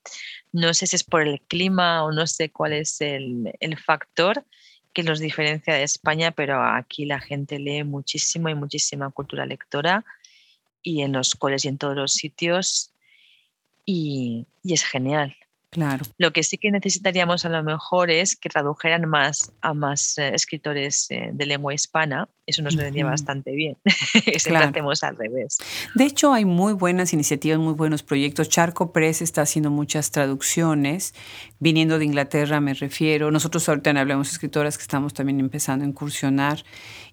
no 0.52 0.74
sé 0.74 0.88
si 0.88 0.98
es 0.98 1.06
por 1.06 1.22
el 1.22 1.42
clima 1.42 2.04
o 2.04 2.12
no 2.12 2.28
sé 2.28 2.52
cuál 2.52 2.74
es 2.74 3.00
el, 3.00 3.54
el 3.62 3.78
factor 3.78 4.46
que 4.94 5.04
los 5.04 5.20
diferencia 5.20 5.74
de 5.74 5.84
España, 5.84 6.32
pero 6.32 6.62
aquí 6.64 7.06
la 7.06 7.20
gente 7.20 7.60
lee 7.60 7.84
muchísimo 7.84 8.50
y 8.50 8.56
muchísima 8.56 9.10
cultura 9.12 9.46
lectora 9.46 10.04
y 10.82 11.02
en 11.02 11.14
los 11.14 11.36
coles 11.36 11.64
y 11.64 11.70
en 11.70 11.78
todos 11.78 11.96
los 11.96 12.14
sitios 12.14 12.94
y, 13.86 14.48
y 14.64 14.74
es 14.74 14.84
genial. 14.84 15.36
Claro. 15.72 16.04
Lo 16.18 16.34
que 16.34 16.42
sí 16.42 16.58
que 16.58 16.72
necesitaríamos 16.72 17.46
a 17.46 17.50
lo 17.50 17.62
mejor 17.64 18.10
es 18.10 18.36
que 18.36 18.50
tradujeran 18.50 19.08
más 19.08 19.52
a 19.62 19.76
más 19.76 20.18
eh, 20.18 20.32
escritores 20.34 21.06
eh, 21.12 21.30
de 21.32 21.46
lengua 21.46 21.74
hispana. 21.74 22.28
Eso 22.48 22.64
nos 22.64 22.76
vendría 22.76 23.06
bastante 23.06 23.52
bien. 23.52 23.78
Siempre 24.40 24.58
hacemos 24.58 25.04
al 25.04 25.16
revés. 25.16 25.60
De 25.94 26.06
hecho, 26.06 26.34
hay 26.34 26.46
muy 26.46 26.74
buenas 26.74 27.14
iniciativas, 27.14 27.60
muy 27.60 27.74
buenos 27.74 28.02
proyectos. 28.02 28.50
Charco 28.50 28.92
Press 28.92 29.22
está 29.22 29.44
haciendo 29.44 29.70
muchas 29.70 30.10
traducciones, 30.10 31.14
viniendo 31.60 32.00
de 32.00 32.06
Inglaterra 32.06 32.60
me 32.60 32.74
refiero. 32.74 33.30
Nosotros 33.30 33.70
ahorita 33.70 33.92
hablamos 33.92 34.32
escritoras 34.32 34.78
que 34.78 34.82
estamos 34.82 35.14
también 35.14 35.40
empezando 35.40 35.86
a 35.86 35.88
incursionar. 35.88 36.64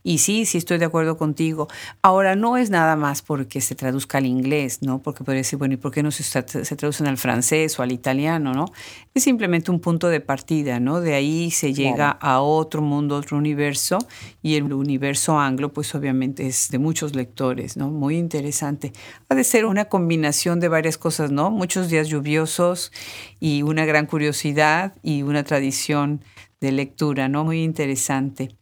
Y 0.02 0.18
sí, 0.18 0.46
sí 0.46 0.56
estoy 0.56 0.78
de 0.78 0.84
acuerdo 0.84 1.18
contigo. 1.18 1.66
Ahora, 2.00 2.36
no 2.36 2.56
es 2.56 2.70
nada 2.70 2.94
más 2.94 3.22
porque 3.22 3.60
se 3.60 3.74
traduzca 3.74 4.18
al 4.18 4.26
inglés, 4.26 4.78
¿no? 4.80 5.02
Porque 5.02 5.24
podría 5.24 5.40
decir, 5.40 5.58
bueno, 5.58 5.74
¿y 5.74 5.78
por 5.78 5.90
qué 5.90 6.02
no 6.02 6.12
se, 6.12 6.22
se 6.22 6.76
traducen 6.76 7.08
al 7.08 7.18
francés 7.18 7.78
o 7.78 7.82
al 7.82 7.90
italiano, 7.90 8.45
¿no? 8.52 8.66
Es 9.14 9.24
simplemente 9.24 9.70
un 9.70 9.80
punto 9.80 10.08
de 10.08 10.20
partida, 10.20 10.80
¿no? 10.80 11.00
De 11.00 11.14
ahí 11.14 11.50
se 11.50 11.72
llega 11.72 12.10
a 12.10 12.40
otro 12.40 12.82
mundo, 12.82 13.16
otro 13.16 13.36
universo, 13.36 13.98
y 14.42 14.56
el 14.56 14.72
universo 14.72 15.38
anglo, 15.38 15.72
pues 15.72 15.94
obviamente 15.94 16.46
es 16.46 16.70
de 16.70 16.78
muchos 16.78 17.14
lectores, 17.14 17.76
¿no? 17.76 17.88
Muy 17.88 18.16
interesante. 18.16 18.92
Ha 19.28 19.34
de 19.34 19.44
ser 19.44 19.66
una 19.66 19.86
combinación 19.86 20.60
de 20.60 20.68
varias 20.68 20.98
cosas, 20.98 21.30
¿no? 21.30 21.50
Muchos 21.50 21.88
días 21.88 22.08
lluviosos 22.08 22.92
y 23.40 23.62
una 23.62 23.84
gran 23.84 24.06
curiosidad 24.06 24.94
y 25.02 25.22
una 25.22 25.44
tradición 25.44 26.22
de 26.60 26.72
lectura, 26.72 27.28
¿no? 27.28 27.44
Muy 27.44 27.62
interesante. 27.62 28.56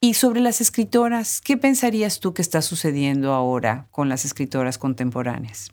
Y 0.00 0.14
sobre 0.14 0.40
las 0.40 0.60
escritoras, 0.60 1.40
¿qué 1.40 1.56
pensarías 1.56 2.18
tú 2.18 2.34
que 2.34 2.42
está 2.42 2.60
sucediendo 2.60 3.32
ahora 3.32 3.86
con 3.92 4.08
las 4.08 4.24
escritoras 4.24 4.76
contemporáneas? 4.76 5.70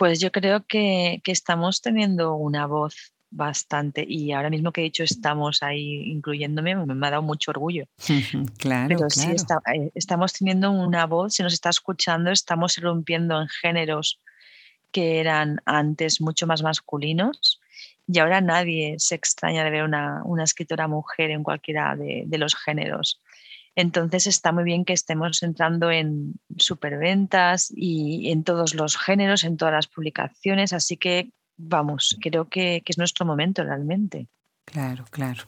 Pues 0.00 0.18
yo 0.18 0.32
creo 0.32 0.64
que, 0.66 1.20
estamos 1.26 1.82
teniendo 1.82 2.34
una 2.34 2.66
voz 2.66 3.12
bastante 3.30 4.02
y 4.08 4.32
ahora 4.32 4.48
mismo 4.48 4.72
que 4.72 4.80
he 4.80 4.84
dicho 4.84 5.04
estamos 5.04 5.62
ahí 5.62 6.10
incluyéndome 6.10 6.74
me, 6.74 7.06
ha 7.06 7.10
dado 7.10 7.22
mucho 7.22 7.50
orgullo. 7.50 7.84
Claro 8.58 8.88
pero 8.88 9.10
sí 9.10 9.28
eh, 9.30 9.90
estamos 9.94 10.32
teniendo 10.32 10.70
una 10.70 11.04
voz 11.04 11.34
se 11.34 11.42
nos 11.42 11.52
está 11.52 11.68
escuchando 11.68 12.30
estamos 12.30 12.78
rompiendo 12.78 13.38
en 13.42 13.48
géneros 13.48 14.18
que 14.90 15.20
eran 15.20 15.60
antes 15.66 16.22
mucho 16.22 16.46
más 16.46 16.62
masculinos 16.62 17.60
y 18.08 18.18
ahora 18.20 18.40
nadie 18.40 18.94
se 18.98 19.16
extraña 19.16 19.64
de 19.64 19.70
ver 19.70 19.84
una, 19.84 20.24
escritora 20.42 20.88
mujer 20.88 21.30
en 21.30 21.42
cualquiera 21.42 21.94
de, 21.94 22.24
de 22.26 22.38
los 22.38 22.54
géneros 22.56 23.20
entonces 23.76 24.26
está 24.26 24.52
muy 24.52 24.64
bien 24.64 24.84
que 24.84 24.92
estemos 24.92 25.42
entrando 25.42 25.90
en 25.90 26.34
superventas 26.56 27.72
y 27.74 28.30
en 28.30 28.44
todos 28.44 28.74
los 28.74 28.96
géneros, 28.96 29.44
en 29.44 29.56
todas 29.56 29.74
las 29.74 29.86
publicaciones, 29.86 30.72
así 30.72 30.96
que 30.96 31.30
vamos, 31.56 32.16
creo 32.20 32.48
que, 32.48 32.82
es 32.84 32.98
nuestro 32.98 33.24
momento 33.24 33.62
realmente. 33.62 34.28
Claro, 34.64 35.04
claro. 35.10 35.44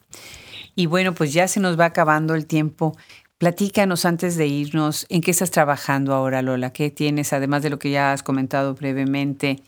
Y 0.74 0.86
bueno, 0.86 1.14
pues 1.14 1.32
ya 1.32 1.48
se 1.48 1.60
nos 1.60 1.78
va 1.78 1.86
acabando 1.86 2.34
el 2.34 2.46
tiempo. 2.46 2.96
Platícanos 3.38 4.04
antes 4.04 4.36
de 4.36 4.46
irnos, 4.46 5.06
¿en 5.08 5.20
qué 5.20 5.32
estás 5.32 5.50
trabajando 5.50 6.14
ahora, 6.14 6.42
Lola? 6.42 6.72
¿Qué 6.72 6.90
tienes, 6.90 7.32
además 7.32 7.62
de 7.62 7.70
lo 7.70 7.78
que 7.78 7.90
ya 7.90 8.12
has 8.12 8.22
comentado 8.22 8.74
brevemente? 8.74 9.62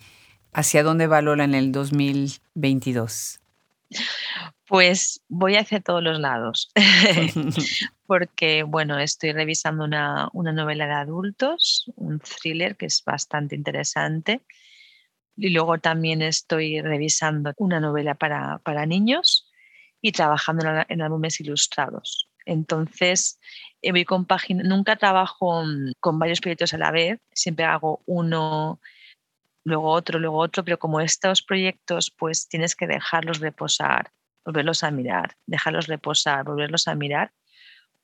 ¿Hacia 0.52 0.82
dónde 0.82 1.08
va 1.08 1.22
Lola 1.22 1.44
en 1.44 1.54
el 1.54 1.72
2022? 1.72 3.40
Pues 4.66 5.22
voy 5.28 5.56
hacia 5.56 5.80
todos 5.80 6.02
los 6.02 6.18
lados, 6.18 6.70
porque 8.06 8.62
bueno, 8.62 8.98
estoy 8.98 9.32
revisando 9.32 9.84
una, 9.84 10.30
novela 10.32 10.86
de 10.86 10.94
adultos, 10.94 11.90
un 11.96 12.20
thriller 12.20 12.76
que 12.76 12.86
es 12.86 13.02
bastante 13.04 13.54
interesante, 13.54 14.42
y 15.36 15.50
luego 15.50 15.78
también 15.78 16.22
estoy 16.22 16.80
revisando 16.80 17.52
una 17.58 17.80
novela 17.80 18.14
para, 18.14 18.86
niños 18.86 19.50
y 20.00 20.12
trabajando 20.12 20.84
en, 20.88 21.02
álbumes 21.02 21.40
ilustrados. 21.40 22.28
Entonces, 22.46 23.40
eh, 23.82 23.90
voy 23.90 24.04
con 24.04 24.26
nunca 24.48 24.96
trabajo 24.96 25.64
mm, 25.64 25.92
con 25.98 26.18
varios 26.18 26.40
proyectos 26.40 26.72
a 26.74 26.78
la 26.78 26.90
vez, 26.90 27.20
siempre 27.32 27.64
hago 27.64 28.02
uno, 28.06 28.80
luego 29.64 29.90
otro, 29.90 30.18
luego 30.18 30.38
otro, 30.38 30.64
pero 30.64 30.78
como 30.78 31.00
estos 31.00 31.42
proyectos, 31.42 32.10
pues 32.10 32.48
tienes 32.48 32.76
que 32.76 32.86
dejarlos 32.86 33.40
reposar 33.40 34.12
volverlos 34.44 34.84
a 34.84 34.90
mirar, 34.90 35.36
dejarlos 35.46 35.86
reposar, 35.86 36.44
volverlos 36.44 36.86
a 36.88 36.94
mirar, 36.94 37.32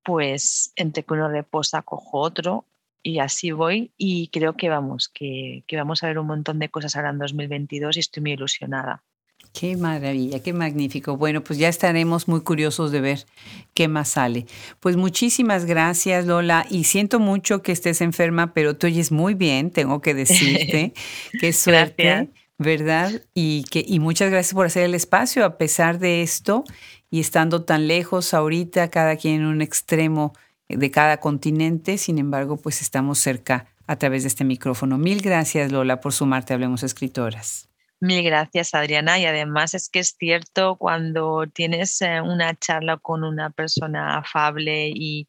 pues 0.02 0.72
entre 0.76 1.02
que 1.02 1.14
uno 1.14 1.28
reposa 1.28 1.82
cojo 1.82 2.18
otro 2.18 2.66
y 3.02 3.18
así 3.18 3.50
voy 3.52 3.92
y 3.96 4.28
creo 4.28 4.56
que 4.56 4.68
vamos, 4.68 5.08
que, 5.08 5.64
que 5.66 5.76
vamos 5.76 6.02
a 6.02 6.08
ver 6.08 6.18
un 6.18 6.26
montón 6.26 6.58
de 6.58 6.70
cosas 6.70 6.96
ahora 6.96 7.10
en 7.10 7.18
2022 7.18 7.96
y 7.96 8.00
estoy 8.00 8.22
muy 8.22 8.32
ilusionada. 8.32 9.04
Qué 9.52 9.76
maravilla, 9.76 10.40
qué 10.40 10.52
magnífico. 10.52 11.16
Bueno, 11.16 11.42
pues 11.42 11.58
ya 11.58 11.68
estaremos 11.68 12.28
muy 12.28 12.40
curiosos 12.40 12.92
de 12.92 13.00
ver 13.00 13.26
qué 13.74 13.88
más 13.88 14.10
sale. 14.10 14.46
Pues 14.78 14.96
muchísimas 14.96 15.64
gracias, 15.64 16.26
Lola. 16.26 16.66
Y 16.70 16.84
siento 16.84 17.18
mucho 17.18 17.62
que 17.62 17.72
estés 17.72 18.00
enferma, 18.00 18.54
pero 18.54 18.76
te 18.76 18.86
oyes 18.86 19.10
muy 19.10 19.34
bien, 19.34 19.70
tengo 19.70 20.00
que 20.00 20.14
decirte. 20.14 20.94
qué 21.40 21.52
suerte. 21.52 22.30
¿verdad? 22.58 23.22
Y, 23.32 23.64
que, 23.70 23.82
y 23.86 24.00
muchas 24.00 24.30
gracias 24.30 24.52
por 24.52 24.66
hacer 24.66 24.82
el 24.82 24.94
espacio 24.94 25.46
a 25.46 25.56
pesar 25.56 25.98
de 25.98 26.20
esto 26.22 26.62
y 27.10 27.20
estando 27.20 27.62
tan 27.64 27.88
lejos 27.88 28.34
ahorita, 28.34 28.90
cada 28.90 29.16
quien 29.16 29.36
en 29.36 29.46
un 29.46 29.62
extremo 29.62 30.34
de 30.68 30.90
cada 30.90 31.20
continente, 31.20 31.96
sin 31.96 32.18
embargo, 32.18 32.58
pues 32.58 32.82
estamos 32.82 33.18
cerca 33.18 33.66
a 33.86 33.96
través 33.96 34.24
de 34.24 34.28
este 34.28 34.44
micrófono. 34.44 34.98
Mil 34.98 35.22
gracias, 35.22 35.72
Lola, 35.72 36.02
por 36.02 36.12
sumarte 36.12 36.52
a 36.52 36.54
Hablemos 36.56 36.82
Escritoras. 36.82 37.69
Mil 38.00 38.24
gracias, 38.24 38.74
Adriana. 38.74 39.18
Y 39.18 39.26
además 39.26 39.74
es 39.74 39.90
que 39.90 39.98
es 39.98 40.16
cierto, 40.18 40.76
cuando 40.76 41.44
tienes 41.52 42.00
eh, 42.00 42.22
una 42.22 42.58
charla 42.58 42.96
con 42.96 43.24
una 43.24 43.50
persona 43.50 44.18
afable 44.18 44.90
y, 44.94 45.28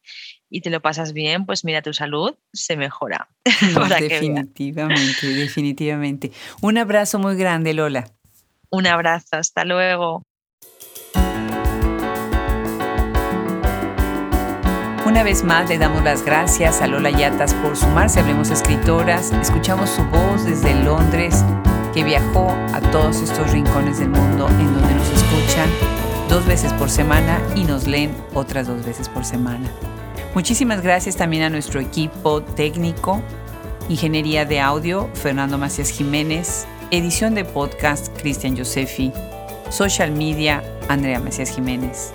te 0.62 0.70
lo 0.70 0.80
pasas 0.80 1.12
bien, 1.12 1.44
pues 1.44 1.64
mira, 1.64 1.82
tu 1.82 1.92
salud 1.92 2.34
se 2.52 2.76
mejora. 2.76 3.28
definitivamente, 4.00 5.26
definitivamente. 5.26 6.32
Un 6.62 6.78
abrazo 6.78 7.18
muy 7.18 7.36
grande, 7.36 7.74
Lola. 7.74 8.10
Un 8.70 8.86
abrazo, 8.86 9.36
hasta 9.36 9.64
luego. 9.64 10.22
Una 15.04 15.24
vez 15.24 15.42
más 15.44 15.68
le 15.68 15.76
damos 15.76 16.02
las 16.04 16.24
gracias 16.24 16.80
a 16.80 16.86
Lola 16.86 17.10
Yatas 17.10 17.52
por 17.54 17.76
sumarse 17.76 18.20
a 18.20 18.22
Hablemos 18.22 18.50
Escritoras. 18.50 19.30
Escuchamos 19.32 19.90
su 19.90 20.04
voz 20.04 20.46
desde 20.46 20.74
Londres 20.82 21.44
que 21.92 22.04
viajó 22.04 22.48
a 22.72 22.80
todos 22.90 23.20
estos 23.20 23.50
rincones 23.50 23.98
del 23.98 24.08
mundo 24.08 24.48
en 24.48 24.74
donde 24.74 24.94
nos 24.94 25.10
escuchan 25.10 25.68
dos 26.28 26.46
veces 26.46 26.72
por 26.74 26.88
semana 26.88 27.40
y 27.54 27.64
nos 27.64 27.86
leen 27.86 28.14
otras 28.32 28.66
dos 28.66 28.84
veces 28.84 29.08
por 29.08 29.24
semana. 29.24 29.70
Muchísimas 30.34 30.80
gracias 30.80 31.16
también 31.16 31.42
a 31.42 31.50
nuestro 31.50 31.80
equipo 31.80 32.42
técnico, 32.42 33.20
Ingeniería 33.90 34.46
de 34.46 34.60
Audio, 34.60 35.10
Fernando 35.12 35.58
Macías 35.58 35.90
Jiménez, 35.90 36.66
Edición 36.90 37.34
de 37.34 37.44
Podcast, 37.44 38.08
Cristian 38.18 38.56
Josefi, 38.56 39.12
Social 39.68 40.10
Media, 40.12 40.62
Andrea 40.88 41.20
Macías 41.20 41.50
Jiménez. 41.50 42.12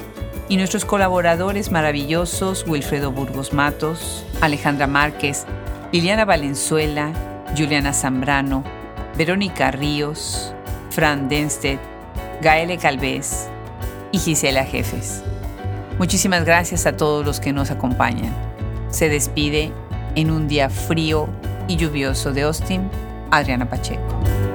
Y 0.49 0.57
nuestros 0.57 0.86
colaboradores 0.86 1.71
maravillosos, 1.71 2.65
Wilfredo 2.67 3.11
Burgos 3.11 3.53
Matos, 3.53 4.25
Alejandra 4.41 4.88
Márquez, 4.88 5.45
Liliana 5.91 6.25
Valenzuela, 6.25 7.11
Juliana 7.55 7.93
Zambrano, 7.93 8.63
Verónica 9.18 9.72
Ríos, 9.72 10.53
Fran 10.91 11.28
Denstedt, 11.28 11.80
Gaele 12.41 12.78
Calvez 12.78 13.49
y 14.11 14.20
Gisela 14.20 14.63
Jefes. 14.63 15.24
Muchísimas 15.97 16.45
gracias 16.45 16.86
a 16.86 16.95
todos 16.95 17.26
los 17.26 17.39
que 17.39 17.51
nos 17.51 17.72
acompañan. 17.72 18.32
Se 18.91 19.09
despide 19.09 19.72
en 20.13 20.30
un 20.30 20.47
día 20.47 20.70
frío 20.70 21.28
y 21.68 21.78
lluvioso 21.78 22.32
de 22.32 22.43
Austin, 22.43 22.91
Adriana 23.32 23.68
Pacheco. 23.68 24.46